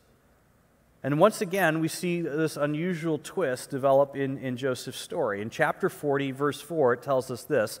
And 1.02 1.18
once 1.18 1.40
again, 1.40 1.80
we 1.80 1.88
see 1.88 2.20
this 2.20 2.56
unusual 2.56 3.18
twist 3.18 3.68
develop 3.68 4.14
in, 4.14 4.38
in 4.38 4.56
Joseph's 4.56 5.00
story. 5.00 5.42
In 5.42 5.50
chapter 5.50 5.88
40, 5.88 6.30
verse 6.30 6.60
4, 6.60 6.92
it 6.92 7.02
tells 7.02 7.32
us 7.32 7.42
this 7.42 7.80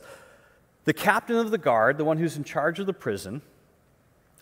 The 0.84 0.92
captain 0.92 1.36
of 1.36 1.52
the 1.52 1.58
guard, 1.58 1.96
the 1.96 2.04
one 2.04 2.18
who's 2.18 2.36
in 2.36 2.42
charge 2.42 2.80
of 2.80 2.86
the 2.86 2.92
prison, 2.92 3.40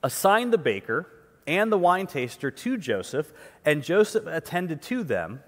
assigned 0.02 0.54
the 0.54 0.58
baker 0.58 1.06
and 1.46 1.70
the 1.70 1.78
wine 1.78 2.06
taster 2.06 2.50
to 2.50 2.76
Joseph, 2.76 3.32
and 3.64 3.82
Joseph 3.82 4.26
attended 4.26 4.82
to 4.82 5.04
them 5.04 5.42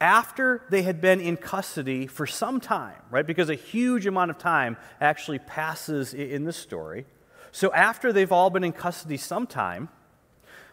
after 0.00 0.62
they 0.70 0.82
had 0.82 1.00
been 1.00 1.20
in 1.20 1.36
custody 1.36 2.06
for 2.06 2.26
some 2.26 2.60
time, 2.60 3.00
right? 3.10 3.26
Because 3.26 3.50
a 3.50 3.54
huge 3.54 4.06
amount 4.06 4.30
of 4.30 4.38
time 4.38 4.76
actually 5.00 5.38
passes 5.40 6.14
in 6.14 6.44
this 6.44 6.56
story. 6.56 7.06
So 7.50 7.72
after 7.72 8.12
they've 8.12 8.30
all 8.30 8.50
been 8.50 8.64
in 8.64 8.72
custody 8.72 9.16
some 9.16 9.46
time, 9.46 9.88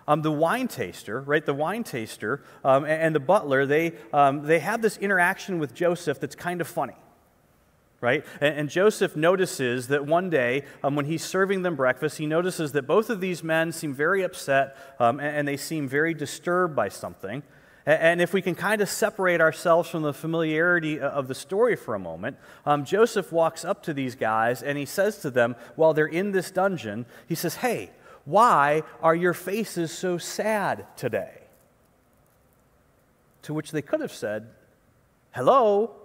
um, 0.07 0.21
the 0.21 0.31
wine 0.31 0.67
taster, 0.67 1.21
right, 1.21 1.43
the 1.43 1.53
wine 1.53 1.83
taster 1.83 2.43
um, 2.63 2.83
and, 2.83 3.01
and, 3.01 3.15
the 3.15 3.19
butler, 3.19 3.65
they, 3.65 3.93
um, 4.13 4.43
they 4.43 4.59
have 4.59 4.83
this 4.83 4.97
interaction 4.97 5.57
with 5.57 5.73
Joseph 5.73 6.19
that's 6.19 6.35
kind 6.35 6.61
of 6.61 6.67
funny 6.67 6.93
right? 8.05 8.23
And, 8.39 8.59
and 8.59 8.69
Joseph 8.69 9.15
notices 9.15 9.87
that 9.87 10.05
one 10.05 10.29
day, 10.29 10.63
um, 10.83 10.95
when 10.95 11.05
he's 11.05 11.23
serving 11.23 11.63
them 11.63 11.75
breakfast, 11.75 12.19
he 12.19 12.27
notices 12.27 12.71
that 12.73 12.83
both 12.83 13.09
of 13.09 13.19
these 13.19 13.43
men 13.43 13.71
seem 13.71 13.95
very 13.95 14.21
upset 14.21 14.77
um, 14.99 15.19
and, 15.19 15.37
and, 15.37 15.47
they 15.47 15.57
seem 15.57 15.87
very 15.89 16.13
disturbed 16.13 16.75
by 16.75 16.87
something. 16.87 17.41
And, 17.87 18.21
if 18.21 18.31
we 18.31 18.41
can 18.43 18.53
kind 18.53 18.81
of 18.81 18.89
separate 18.89 19.41
ourselves 19.41 19.89
from 19.89 20.03
the 20.03 20.13
familiarity 20.13 20.99
of 20.99 21.27
the 21.27 21.35
story 21.35 21.75
for 21.75 21.95
a 21.95 21.99
moment, 21.99 22.37
um, 22.65 22.85
Joseph 22.85 23.31
walks 23.31 23.65
up 23.65 23.81
to 23.83 23.93
these 23.93 24.15
guys 24.15 24.61
and 24.61 24.77
he 24.77 24.85
says 24.85 25.17
to 25.19 25.31
them, 25.31 25.55
while 25.75 25.93
they're 25.93 26.05
in 26.05 26.31
this 26.31 26.51
dungeon, 26.51 27.07
he 27.27 27.35
says, 27.35 27.55
Hey, 27.55 27.89
why 28.23 28.83
are 29.01 29.15
your 29.15 29.33
faces 29.33 29.91
so 29.91 30.17
sad 30.19 30.85
today? 30.95 31.41
To 33.43 33.53
which 33.53 33.71
they 33.71 33.81
could 33.81 34.01
have 34.01 34.13
said, 34.13 34.47
Hello, 35.31 35.95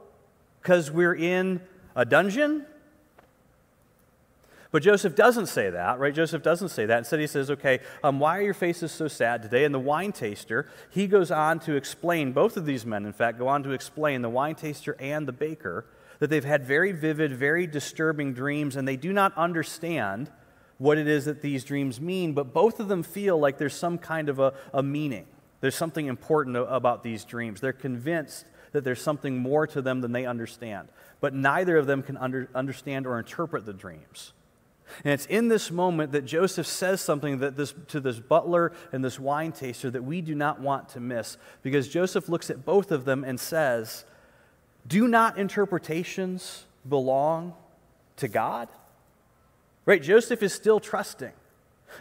because 0.61 0.91
we're 0.91 1.15
in 1.15 1.61
a 1.95 2.05
dungeon? 2.05 2.67
But 4.73 4.85
Joseph 4.85 5.17
doesn't 5.17 5.47
say 5.47 5.71
that, 5.71 5.99
right? 5.99 6.15
Joseph 6.15 6.43
doesn't 6.43 6.69
say 6.69 6.87
that. 6.87 6.99
Instead, 6.99 7.19
he 7.19 7.27
says, 7.27 7.51
okay, 7.51 7.81
um, 8.05 8.21
why 8.21 8.39
are 8.39 8.43
your 8.43 8.55
faces 8.55 8.93
so 8.93 9.09
sad 9.09 9.43
today? 9.43 9.65
And 9.65 9.75
the 9.75 9.81
wine 9.81 10.13
taster, 10.13 10.69
he 10.91 11.09
goes 11.09 11.33
on 11.33 11.59
to 11.61 11.75
explain, 11.75 12.33
both 12.33 12.57
of 12.57 12.67
these 12.67 12.87
men, 12.87 13.05
in 13.05 13.13
fact, 13.13 13.39
go 13.39 13.49
on 13.49 13.65
to 13.65 13.73
explain, 13.73 14.23
the 14.23 14.31
wine 14.31 14.55
taster 14.55 14.97
and 15.01 15.27
the 15.27 15.33
baker, 15.33 15.87
that 16.21 16.31
they've 16.31 16.45
had 16.45 16.65
very 16.65 16.93
vivid, 16.93 17.33
very 17.33 17.67
disturbing 17.67 18.33
dreams, 18.33 18.77
and 18.77 18.87
they 18.87 18.97
do 18.97 19.13
not 19.13 19.37
understand 19.37 20.31
what 20.79 20.99
it 20.99 21.09
is 21.09 21.25
that 21.25 21.43
these 21.43 21.65
dreams 21.65 22.01
mean, 22.01 22.33
but 22.33 22.55
both 22.55 22.79
of 22.79 22.89
them 22.89 23.03
feel 23.03 23.39
like 23.39 23.59
there's 23.59 23.75
some 23.75 23.99
kind 23.99 24.29
of 24.29 24.39
a, 24.39 24.55
a 24.73 24.83
meaning. 24.83 25.27
There's 25.61 25.75
something 25.75 26.07
important 26.07 26.57
about 26.57 27.03
these 27.03 27.25
dreams. 27.25 27.61
They're 27.61 27.73
convinced 27.73 28.47
that 28.73 28.85
there's 28.85 29.03
something 29.03 29.37
more 29.37 29.67
to 29.67 29.83
them 29.83 30.01
than 30.01 30.13
they 30.13 30.27
understand 30.27 30.89
but 31.21 31.35
neither 31.35 31.77
of 31.77 31.87
them 31.87 32.03
can 32.03 32.17
under, 32.17 32.49
understand 32.55 33.07
or 33.07 33.19
interpret 33.19 33.67
the 33.67 33.73
dreams. 33.73 34.33
And 35.05 35.13
it's 35.13 35.27
in 35.27 35.49
this 35.49 35.71
moment 35.71 36.13
that 36.13 36.25
Joseph 36.25 36.67
says 36.67 37.01
something 37.01 37.39
that 37.39 37.57
this, 37.57 37.73
to 37.89 38.01
this 38.01 38.19
butler 38.19 38.73
and 38.91 39.05
this 39.05 39.21
wine 39.21 39.53
taster 39.53 39.89
that 39.91 40.03
we 40.03 40.21
do 40.21 40.35
not 40.35 40.61
want 40.61 40.89
to 40.91 41.01
miss, 41.01 41.37
because 41.63 41.89
Joseph 41.89 42.29
looks 42.29 42.51
at 42.51 42.65
both 42.65 42.91
of 42.91 43.05
them 43.05 43.23
and 43.23 43.39
says, 43.39 44.05
Do 44.87 45.07
not 45.07 45.39
interpretations 45.39 46.65
belong 46.89 47.55
to 48.17 48.27
God? 48.27 48.69
Right? 49.87 50.03
Joseph 50.03 50.43
is 50.43 50.53
still 50.53 50.81
trusting. 50.81 51.33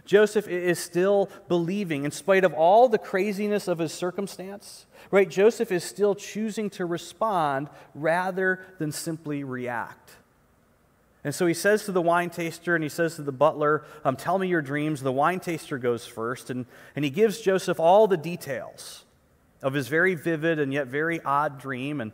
Joseph 0.06 0.48
is 0.48 0.80
still 0.80 1.30
believing 1.48 2.06
in 2.06 2.12
spite 2.12 2.44
of 2.44 2.54
all 2.54 2.90
the 2.90 2.98
craziness 2.98 3.68
of 3.68 3.80
his 3.80 3.94
circumstance. 3.94 4.86
Right? 5.12 5.30
Joseph 5.30 5.72
is 5.72 5.84
still 5.84 6.16
choosing 6.16 6.70
to 6.72 6.86
respond 6.86 7.70
rather 7.96 8.60
than 8.78 8.92
simply 8.92 9.44
react. 9.44 10.12
And 11.24 11.36
so 11.36 11.46
he 11.46 11.54
says 11.54 11.86
to 11.86 11.92
the 11.92 12.02
wine 12.02 12.30
taster 12.30 12.76
and 12.76 12.84
he 12.84 12.90
says 12.90 13.16
to 13.16 13.24
the 13.24 13.32
butler, 13.32 13.84
um, 14.06 14.16
Tell 14.16 14.40
me 14.40 14.48
your 14.48 14.62
dreams. 14.62 15.02
The 15.02 15.12
wine 15.12 15.40
taster 15.40 15.78
goes 15.78 16.06
first, 16.06 16.50
and, 16.50 16.66
and 16.96 17.04
he 17.04 17.12
gives 17.12 17.42
Joseph 17.42 17.80
all 17.80 18.08
the 18.08 18.18
details 18.18 19.04
of 19.62 19.74
his 19.74 19.90
very 19.90 20.16
vivid 20.16 20.60
and 20.60 20.74
yet 20.74 20.88
very 20.88 21.22
odd 21.22 21.60
dream. 21.60 22.00
And, 22.00 22.12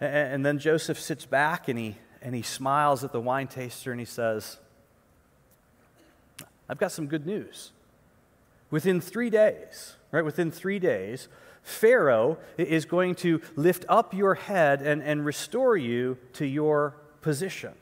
and 0.00 0.44
then 0.44 0.58
Joseph 0.58 0.98
sits 0.98 1.26
back 1.26 1.68
and 1.68 1.78
he, 1.78 1.96
and 2.22 2.34
he 2.34 2.42
smiles 2.42 3.04
at 3.04 3.12
the 3.12 3.20
wine 3.20 3.46
taster 3.46 3.90
and 3.90 4.00
he 4.00 4.06
says, 4.06 4.58
I've 6.68 6.78
got 6.78 6.92
some 6.92 7.06
good 7.06 7.26
news. 7.26 7.72
Within 8.70 9.00
three 9.00 9.30
days, 9.30 9.96
right, 10.12 10.24
within 10.24 10.50
three 10.50 10.78
days, 10.78 11.28
Pharaoh 11.62 12.38
is 12.56 12.84
going 12.84 13.14
to 13.16 13.40
lift 13.56 13.84
up 13.88 14.14
your 14.14 14.34
head 14.34 14.82
and, 14.82 15.02
and 15.02 15.24
restore 15.24 15.76
you 15.76 16.18
to 16.34 16.46
your 16.46 16.94
position. 17.20 17.72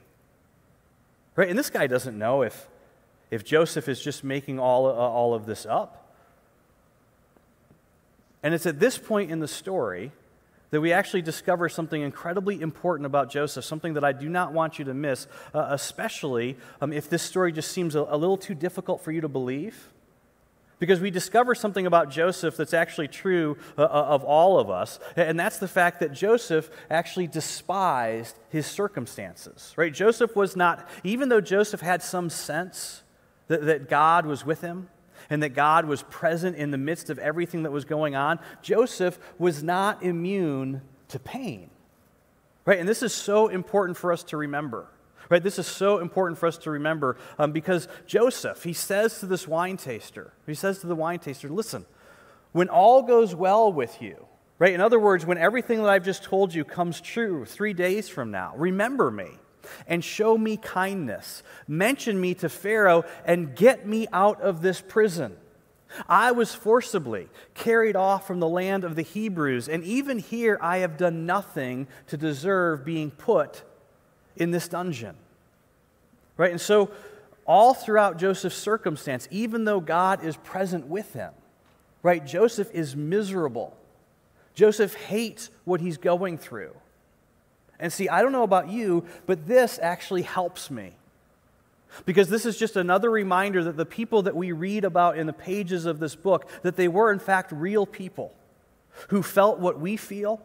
Right? 1.34 1.48
And 1.48 1.58
this 1.58 1.70
guy 1.70 1.86
doesn't 1.86 2.18
know 2.18 2.42
if, 2.42 2.68
if 3.30 3.44
Joseph 3.44 3.88
is 3.88 4.00
just 4.00 4.24
making 4.24 4.58
all, 4.58 4.86
uh, 4.86 4.92
all 4.92 5.34
of 5.34 5.46
this 5.46 5.66
up. 5.66 6.14
And 8.42 8.54
it's 8.54 8.66
at 8.66 8.80
this 8.80 8.96
point 8.96 9.30
in 9.30 9.40
the 9.40 9.48
story 9.48 10.12
that 10.70 10.80
we 10.80 10.92
actually 10.92 11.22
discover 11.22 11.68
something 11.68 12.02
incredibly 12.02 12.60
important 12.60 13.06
about 13.06 13.30
Joseph, 13.30 13.64
something 13.64 13.94
that 13.94 14.04
I 14.04 14.12
do 14.12 14.28
not 14.28 14.52
want 14.52 14.78
you 14.78 14.84
to 14.86 14.94
miss, 14.94 15.26
uh, 15.54 15.66
especially 15.70 16.56
um, 16.80 16.92
if 16.92 17.08
this 17.08 17.22
story 17.22 17.52
just 17.52 17.70
seems 17.70 17.94
a, 17.94 18.00
a 18.08 18.16
little 18.16 18.36
too 18.36 18.54
difficult 18.54 19.02
for 19.02 19.12
you 19.12 19.20
to 19.20 19.28
believe. 19.28 19.92
Because 20.78 21.00
we 21.00 21.10
discover 21.10 21.54
something 21.54 21.86
about 21.86 22.10
Joseph 22.10 22.56
that's 22.56 22.74
actually 22.74 23.08
true 23.08 23.56
uh, 23.78 23.82
uh, 23.82 23.86
of 23.86 24.24
all 24.24 24.58
of 24.58 24.68
us, 24.68 24.98
and 25.16 25.40
that's 25.40 25.58
the 25.58 25.68
fact 25.68 26.00
that 26.00 26.12
Joseph 26.12 26.68
actually 26.90 27.26
despised 27.26 28.36
his 28.50 28.66
circumstances, 28.66 29.72
right? 29.76 29.94
Joseph 29.94 30.36
was 30.36 30.54
not, 30.54 30.86
even 31.02 31.30
though 31.30 31.40
Joseph 31.40 31.80
had 31.80 32.02
some 32.02 32.28
sense 32.28 33.02
that, 33.48 33.64
that 33.64 33.88
God 33.88 34.26
was 34.26 34.44
with 34.44 34.60
him, 34.60 34.90
and 35.30 35.42
that 35.42 35.50
God 35.50 35.86
was 35.86 36.02
present 36.04 36.56
in 36.56 36.70
the 36.70 36.78
midst 36.78 37.10
of 37.10 37.18
everything 37.18 37.64
that 37.64 37.72
was 37.72 37.84
going 37.84 38.14
on, 38.14 38.38
Joseph 38.62 39.18
was 39.38 39.62
not 39.62 40.02
immune 40.02 40.82
to 41.08 41.18
pain. 41.18 41.70
Right? 42.64 42.78
And 42.78 42.88
this 42.88 43.02
is 43.02 43.14
so 43.14 43.48
important 43.48 43.96
for 43.96 44.12
us 44.12 44.22
to 44.24 44.36
remember. 44.36 44.86
Right? 45.28 45.42
This 45.42 45.58
is 45.58 45.66
so 45.66 45.98
important 45.98 46.38
for 46.38 46.46
us 46.46 46.58
to 46.58 46.70
remember 46.70 47.16
um, 47.38 47.52
because 47.52 47.88
Joseph, 48.06 48.62
he 48.62 48.72
says 48.72 49.20
to 49.20 49.26
this 49.26 49.48
wine 49.48 49.76
taster, 49.76 50.32
he 50.46 50.54
says 50.54 50.78
to 50.80 50.86
the 50.86 50.94
wine 50.94 51.18
taster, 51.18 51.48
listen, 51.48 51.84
when 52.52 52.68
all 52.68 53.02
goes 53.02 53.34
well 53.34 53.72
with 53.72 54.00
you, 54.00 54.26
Right? 54.58 54.72
In 54.72 54.80
other 54.80 54.98
words, 54.98 55.26
when 55.26 55.36
everything 55.36 55.82
that 55.82 55.88
I've 55.90 56.04
just 56.04 56.22
told 56.22 56.54
you 56.54 56.64
comes 56.64 57.00
true 57.00 57.44
three 57.44 57.74
days 57.74 58.08
from 58.08 58.30
now, 58.30 58.54
remember 58.56 59.10
me 59.10 59.28
and 59.86 60.04
show 60.04 60.36
me 60.36 60.56
kindness. 60.56 61.42
Mention 61.66 62.20
me 62.20 62.34
to 62.34 62.48
Pharaoh 62.48 63.04
and 63.24 63.54
get 63.54 63.86
me 63.86 64.06
out 64.12 64.40
of 64.40 64.62
this 64.62 64.80
prison. 64.80 65.36
I 66.08 66.32
was 66.32 66.54
forcibly 66.54 67.28
carried 67.54 67.96
off 67.96 68.26
from 68.26 68.40
the 68.40 68.48
land 68.48 68.84
of 68.84 68.96
the 68.96 69.02
Hebrews, 69.02 69.68
and 69.68 69.84
even 69.84 70.18
here 70.18 70.58
I 70.60 70.78
have 70.78 70.96
done 70.96 71.26
nothing 71.26 71.86
to 72.08 72.16
deserve 72.16 72.84
being 72.84 73.10
put 73.10 73.62
in 74.36 74.50
this 74.50 74.68
dungeon. 74.68 75.16
Right? 76.36 76.50
And 76.50 76.60
so, 76.60 76.90
all 77.46 77.74
throughout 77.74 78.18
Joseph's 78.18 78.56
circumstance, 78.56 79.28
even 79.30 79.64
though 79.64 79.80
God 79.80 80.24
is 80.24 80.36
present 80.36 80.88
with 80.88 81.12
him, 81.12 81.32
right, 82.02 82.24
Joseph 82.26 82.70
is 82.74 82.96
miserable. 82.96 83.76
Joseph 84.54 84.94
hates 84.94 85.50
what 85.64 85.80
he's 85.80 85.96
going 85.96 86.38
through. 86.38 86.74
And 87.78 87.92
see, 87.92 88.08
I 88.08 88.22
don't 88.22 88.32
know 88.32 88.42
about 88.42 88.70
you, 88.70 89.04
but 89.26 89.46
this 89.46 89.78
actually 89.80 90.22
helps 90.22 90.70
me. 90.70 90.94
Because 92.04 92.28
this 92.28 92.44
is 92.44 92.58
just 92.58 92.76
another 92.76 93.10
reminder 93.10 93.64
that 93.64 93.76
the 93.76 93.86
people 93.86 94.22
that 94.22 94.36
we 94.36 94.52
read 94.52 94.84
about 94.84 95.16
in 95.16 95.26
the 95.26 95.32
pages 95.32 95.86
of 95.86 95.98
this 95.98 96.14
book, 96.14 96.48
that 96.62 96.76
they 96.76 96.88
were 96.88 97.10
in 97.12 97.18
fact 97.18 97.52
real 97.52 97.86
people 97.86 98.34
who 99.08 99.22
felt 99.22 99.58
what 99.58 99.80
we 99.80 99.96
feel, 99.96 100.40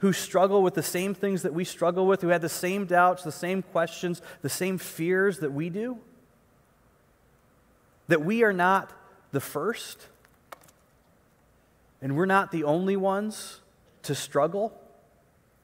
who 0.00 0.12
struggle 0.12 0.62
with 0.62 0.74
the 0.74 0.82
same 0.82 1.14
things 1.14 1.42
that 1.42 1.54
we 1.54 1.64
struggle 1.64 2.06
with, 2.06 2.22
who 2.22 2.28
had 2.28 2.42
the 2.42 2.48
same 2.48 2.84
doubts, 2.84 3.22
the 3.24 3.32
same 3.32 3.62
questions, 3.62 4.22
the 4.42 4.48
same 4.48 4.78
fears 4.78 5.38
that 5.38 5.52
we 5.52 5.70
do. 5.70 5.98
That 8.08 8.22
we 8.24 8.42
are 8.42 8.52
not 8.52 8.92
the 9.32 9.40
first, 9.40 10.06
and 12.02 12.16
we're 12.16 12.26
not 12.26 12.50
the 12.50 12.64
only 12.64 12.96
ones 12.96 13.60
to 14.02 14.14
struggle 14.14 14.79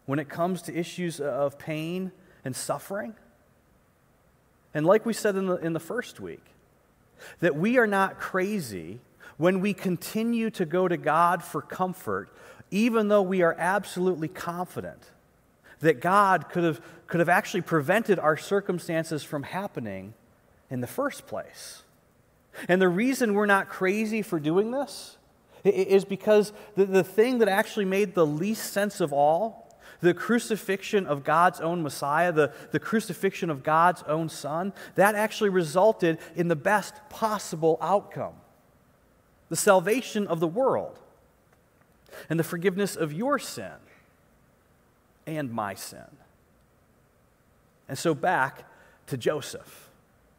when 0.07 0.19
it 0.19 0.29
comes 0.29 0.63
to 0.63 0.75
issues 0.77 1.21
of 1.21 1.59
pain 1.59 2.13
and 2.45 2.55
suffering. 2.57 3.15
And 4.73 4.87
like 4.87 5.05
we 5.05 5.13
said 5.13 5.37
in 5.37 5.47
the, 5.47 5.57
in 5.57 5.73
the 5.73 5.81
first 5.81 6.21
week, 6.21 6.45
that 7.41 7.57
we 7.57 7.79
are 7.79 7.87
not 7.87 8.19
crazy 8.19 9.01
when 9.37 9.61
we 9.61 9.75
continue 9.75 10.51
to 10.51 10.65
go 10.65 10.89
to 10.89 10.97
God 10.97 11.43
for 11.43 11.61
comfort, 11.61 12.31
even 12.71 13.09
though 13.09 13.23
we 13.23 13.43
are 13.43 13.55
absolutely 13.59 14.29
confident 14.29 15.03
that 15.81 16.01
God 16.01 16.49
could 16.49 16.65
have, 16.65 16.81
could 17.07 17.21
have 17.21 17.29
actually 17.29 17.61
prevented 17.61 18.19
our 18.19 18.37
circumstances 18.37 19.23
from 19.23 19.43
happening 19.43 20.15
in 20.71 20.81
the 20.81 20.87
first 20.87 21.27
place. 21.27 21.83
And 22.69 22.81
the 22.81 22.89
reason 22.89 23.35
we're 23.35 23.47
not 23.47 23.69
crazy 23.69 24.23
for 24.23 24.41
doing 24.41 24.71
this 24.71 25.19
is 25.65 26.05
because 26.05 26.53
the, 26.75 26.87
the 26.87 27.05
thing 27.05 27.39
that 27.39 27.49
actually 27.49 27.85
made 27.85 28.15
the 28.15 28.27
least 28.27 28.73
sense 28.73 29.01
of 29.01 29.13
all 29.13 29.66
the 30.01 30.15
crucifixion 30.15 31.07
of 31.07 31.25
God's 31.25 31.61
own 31.61 31.83
Messiah, 31.83 32.33
the, 32.33 32.53
the 32.71 32.79
crucifixion 32.79 33.51
of 33.51 33.63
God's 33.63 34.03
own 34.05 34.29
Son, 34.29 34.73
that 34.95 35.15
actually 35.15 35.51
resulted 35.51 36.19
in 36.35 36.49
the 36.49 36.57
best 36.57 36.95
possible 37.09 37.79
outcome 37.81 38.35
the 39.49 39.57
salvation 39.57 40.27
of 40.27 40.41
the 40.41 40.47
world 40.47 40.99
and 42.29 42.39
the 42.39 42.45
forgiveness 42.45 42.97
of 42.97 43.13
your 43.13 43.39
sin 43.39 43.73
and 45.27 45.53
my 45.53 45.75
sin. 45.75 46.07
And 47.89 47.97
so 47.97 48.15
back 48.15 48.65
to 49.07 49.17
Joseph. 49.17 49.91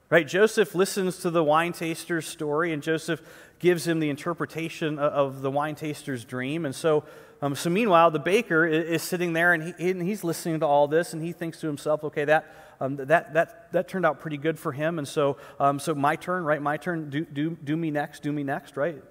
Right? 0.09 0.25
Joseph 0.25 0.73
listens 0.73 1.17
to 1.19 1.29
the 1.29 1.43
wine 1.43 1.73
taster's 1.73 2.25
story, 2.25 2.71
and 2.71 2.81
Joseph 2.81 3.21
gives 3.59 3.87
him 3.87 3.99
the 3.99 4.09
interpretation 4.09 4.99
of 4.99 5.41
the 5.41 5.51
wine 5.51 5.75
taster's 5.75 6.23
dream. 6.23 6.65
And 6.65 6.75
so 6.75 7.03
um, 7.39 7.55
so, 7.55 7.69
meanwhile, 7.69 8.09
the 8.09 8.19
baker 8.19 8.65
is, 8.65 8.85
is 8.85 9.03
sitting 9.03 9.33
there 9.33 9.53
and, 9.53 9.75
he, 9.77 9.91
and, 9.91 10.01
he's 10.01 10.23
listening 10.23 10.59
to 10.61 10.65
all 10.65 10.87
this 10.87 11.13
and 11.13 11.21
he 11.21 11.33
thinks 11.33 11.59
to 11.61 11.67
himself, 11.67 12.03
okay, 12.03 12.25
that, 12.25 12.55
um, 12.81 12.95
that, 12.95 13.33
that, 13.33 13.71
that 13.73 13.87
turned 13.87 14.07
out 14.07 14.19
pretty 14.19 14.37
good 14.37 14.57
for 14.57 14.71
him. 14.71 14.97
And 14.97 15.07
so, 15.07 15.37
um, 15.59 15.79
so 15.79 15.93
my 15.93 16.15
turn, 16.15 16.43
right? 16.45 16.61
My 16.61 16.77
turn, 16.77 17.11
do, 17.11 17.25
do, 17.25 17.51
do 17.51 17.77
me 17.77 17.91
next, 17.91 18.23
do 18.23 18.31
me 18.31 18.43
next, 18.43 18.75
right? 18.75 19.03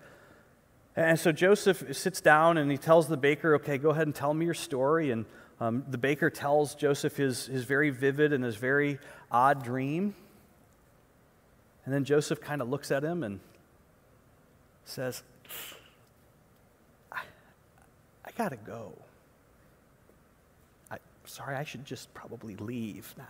And 0.97 1.21
so 1.21 1.31
Joseph 1.31 1.97
sits 1.97 2.21
down 2.21 2.59
and 2.59 2.71
he 2.71 2.79
tells 2.79 3.07
the 3.07 3.17
baker, 3.17 3.55
okay, 3.57 3.79
go 3.79 3.91
ahead 3.91 4.09
and 4.09 4.15
tell 4.15 4.35
me 4.35 4.45
your 4.45 4.55
story. 4.55 5.13
And 5.13 5.25
um, 5.61 5.85
the 5.89 5.99
baker 5.99 6.29
tells 6.29 6.75
Joseph 6.75 7.17
his, 7.17 7.47
his 7.47 7.65
very 7.65 7.91
vivid 7.91 8.33
and 8.33 8.43
his 8.43 8.57
very 8.57 8.99
odd 9.31 9.63
dream. 9.63 10.17
And 11.85 11.95
then 11.95 12.05
Joseph 12.05 12.41
kind 12.41 12.61
of 12.61 12.69
looks 12.69 12.91
at 12.91 13.05
him 13.05 13.23
and 13.23 13.39
says, 14.87 15.23
I 17.13 18.31
got 18.37 18.51
to 18.51 18.57
go. 18.57 18.93
I, 20.91 20.99
sorry, 21.25 21.57
I 21.57 21.65
should 21.65 21.85
just 21.85 22.13
probably 22.15 22.57
leave 22.57 23.15
now. 23.19 23.25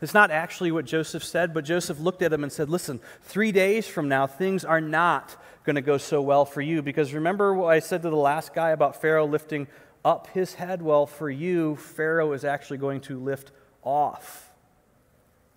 It's 0.00 0.14
not 0.14 0.30
actually 0.30 0.72
what 0.72 0.86
Joseph 0.86 1.22
said, 1.22 1.52
but 1.52 1.64
Joseph 1.64 2.00
looked 2.00 2.22
at 2.22 2.32
him 2.32 2.42
and 2.42 2.50
said, 2.52 2.70
Listen, 2.70 3.00
three 3.22 3.52
days 3.52 3.86
from 3.86 4.08
now, 4.08 4.26
things 4.26 4.64
are 4.64 4.80
not 4.80 5.36
going 5.64 5.76
to 5.76 5.82
go 5.82 5.98
so 5.98 6.22
well 6.22 6.44
for 6.44 6.62
you. 6.62 6.80
Because 6.80 7.12
remember 7.12 7.52
what 7.54 7.66
I 7.66 7.80
said 7.80 8.02
to 8.02 8.10
the 8.10 8.16
last 8.16 8.54
guy 8.54 8.70
about 8.70 9.00
Pharaoh 9.00 9.26
lifting 9.26 9.66
up 10.04 10.28
his 10.28 10.54
head? 10.54 10.80
Well, 10.80 11.06
for 11.06 11.28
you, 11.28 11.76
Pharaoh 11.76 12.32
is 12.32 12.44
actually 12.44 12.78
going 12.78 13.02
to 13.02 13.18
lift 13.18 13.50
off 13.82 14.50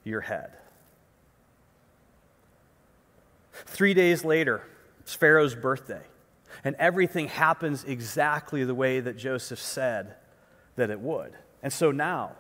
your 0.04 0.22
head. 0.22 0.52
Three 3.66 3.94
days 3.94 4.24
later, 4.24 4.62
it's 5.02 5.14
Pharaoh's 5.14 5.56
birthday. 5.56 6.04
And 6.64 6.76
everything 6.80 7.28
happens 7.28 7.84
exactly 7.84 8.64
the 8.64 8.76
way 8.76 9.00
that 9.00 9.18
Joseph 9.18 9.60
said 9.60 10.16
that 10.76 10.90
it 10.90 11.00
would. 11.00 11.34
And 11.62 11.72
so 11.72 11.92
now, 11.92 12.32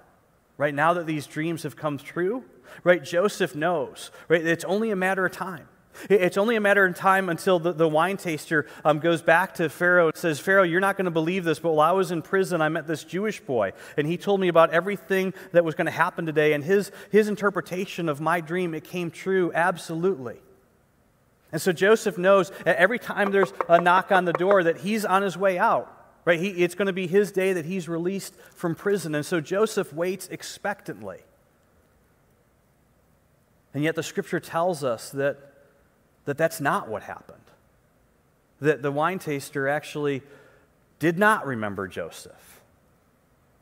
right 0.58 0.74
now 0.74 0.94
that 0.94 1.06
these 1.06 1.28
dreams 1.28 1.64
have 1.64 1.76
come 1.76 1.98
true, 1.98 2.44
right, 2.84 3.04
Joseph 3.04 3.56
knows, 3.56 4.12
right, 4.28 4.46
it's 4.46 4.64
only 4.64 4.92
a 4.92 4.96
matter 4.96 5.26
of 5.26 5.32
time. 5.32 5.68
It's 6.10 6.38
only 6.38 6.56
a 6.56 6.62
matter 6.62 6.86
of 6.86 6.96
time 6.96 7.28
until 7.28 7.58
the, 7.58 7.74
the 7.74 7.88
wine 7.88 8.18
taster 8.18 8.68
um, 8.86 9.00
goes 9.00 9.24
back 9.24 9.56
to 9.56 9.68
Pharaoh 9.68 10.08
and 10.08 10.16
says, 10.16 10.40
Pharaoh, 10.40 10.64
you're 10.64 10.80
not 10.80 10.96
going 10.96 11.06
to 11.06 11.12
believe 11.12 11.44
this, 11.44 11.58
but 11.58 11.72
while 11.72 11.90
I 11.90 11.94
was 11.94 12.12
in 12.12 12.22
prison, 12.22 12.62
I 12.62 12.70
met 12.70 12.86
this 12.86 13.04
Jewish 13.04 13.40
boy, 13.40 13.74
and 13.98 14.06
he 14.06 14.16
told 14.16 14.40
me 14.40 14.48
about 14.48 14.70
everything 14.72 15.34
that 15.54 15.66
was 15.66 15.74
going 15.74 15.86
to 15.86 15.92
happen 15.92 16.28
today, 16.28 16.54
and 16.54 16.64
his, 16.64 16.92
his 17.12 17.28
interpretation 17.28 18.10
of 18.10 18.22
my 18.22 18.42
dream, 18.42 18.76
it 18.76 18.84
came 18.84 19.10
true 19.10 19.52
absolutely. 19.56 20.40
And 21.52 21.62
so 21.62 21.72
Joseph 21.72 22.18
knows 22.18 22.52
every 22.66 23.00
time 23.00 23.32
there's 23.32 23.54
a 23.70 23.80
knock 23.80 24.12
on 24.12 24.26
the 24.26 24.34
door 24.34 24.64
that 24.64 24.80
he's 24.80 25.06
on 25.06 25.22
his 25.22 25.38
way 25.38 25.58
out. 25.58 25.94
Right? 26.26 26.42
He, 26.42 26.50
it's 26.50 26.76
going 26.76 26.88
to 26.88 26.94
be 26.94 27.08
his 27.08 27.32
day 27.32 27.54
that 27.54 27.64
he's 27.64 27.88
released 27.88 28.36
from 28.54 28.76
prison. 28.76 29.16
And 29.16 29.26
so 29.26 29.40
Joseph 29.40 29.94
waits 29.94 30.28
expectantly. 30.28 31.20
And 33.74 33.82
yet 33.82 33.96
the 33.96 34.04
scripture 34.04 34.42
tells 34.42 34.84
us 34.84 35.10
that, 35.12 35.38
that 36.26 36.38
that's 36.38 36.60
not 36.60 36.90
what 36.90 37.04
happened. 37.04 37.38
That 38.60 38.82
the 38.82 38.92
wine 38.92 39.20
taster 39.20 39.70
actually 39.70 40.22
did 41.00 41.18
not 41.18 41.46
remember 41.46 41.88
Joseph. 41.88 42.62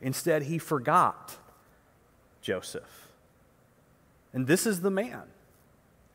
Instead, 0.00 0.42
he 0.42 0.58
forgot 0.58 1.36
Joseph. 2.42 3.08
And 4.32 4.46
this 4.48 4.66
is 4.66 4.80
the 4.80 4.90
man 4.90 5.22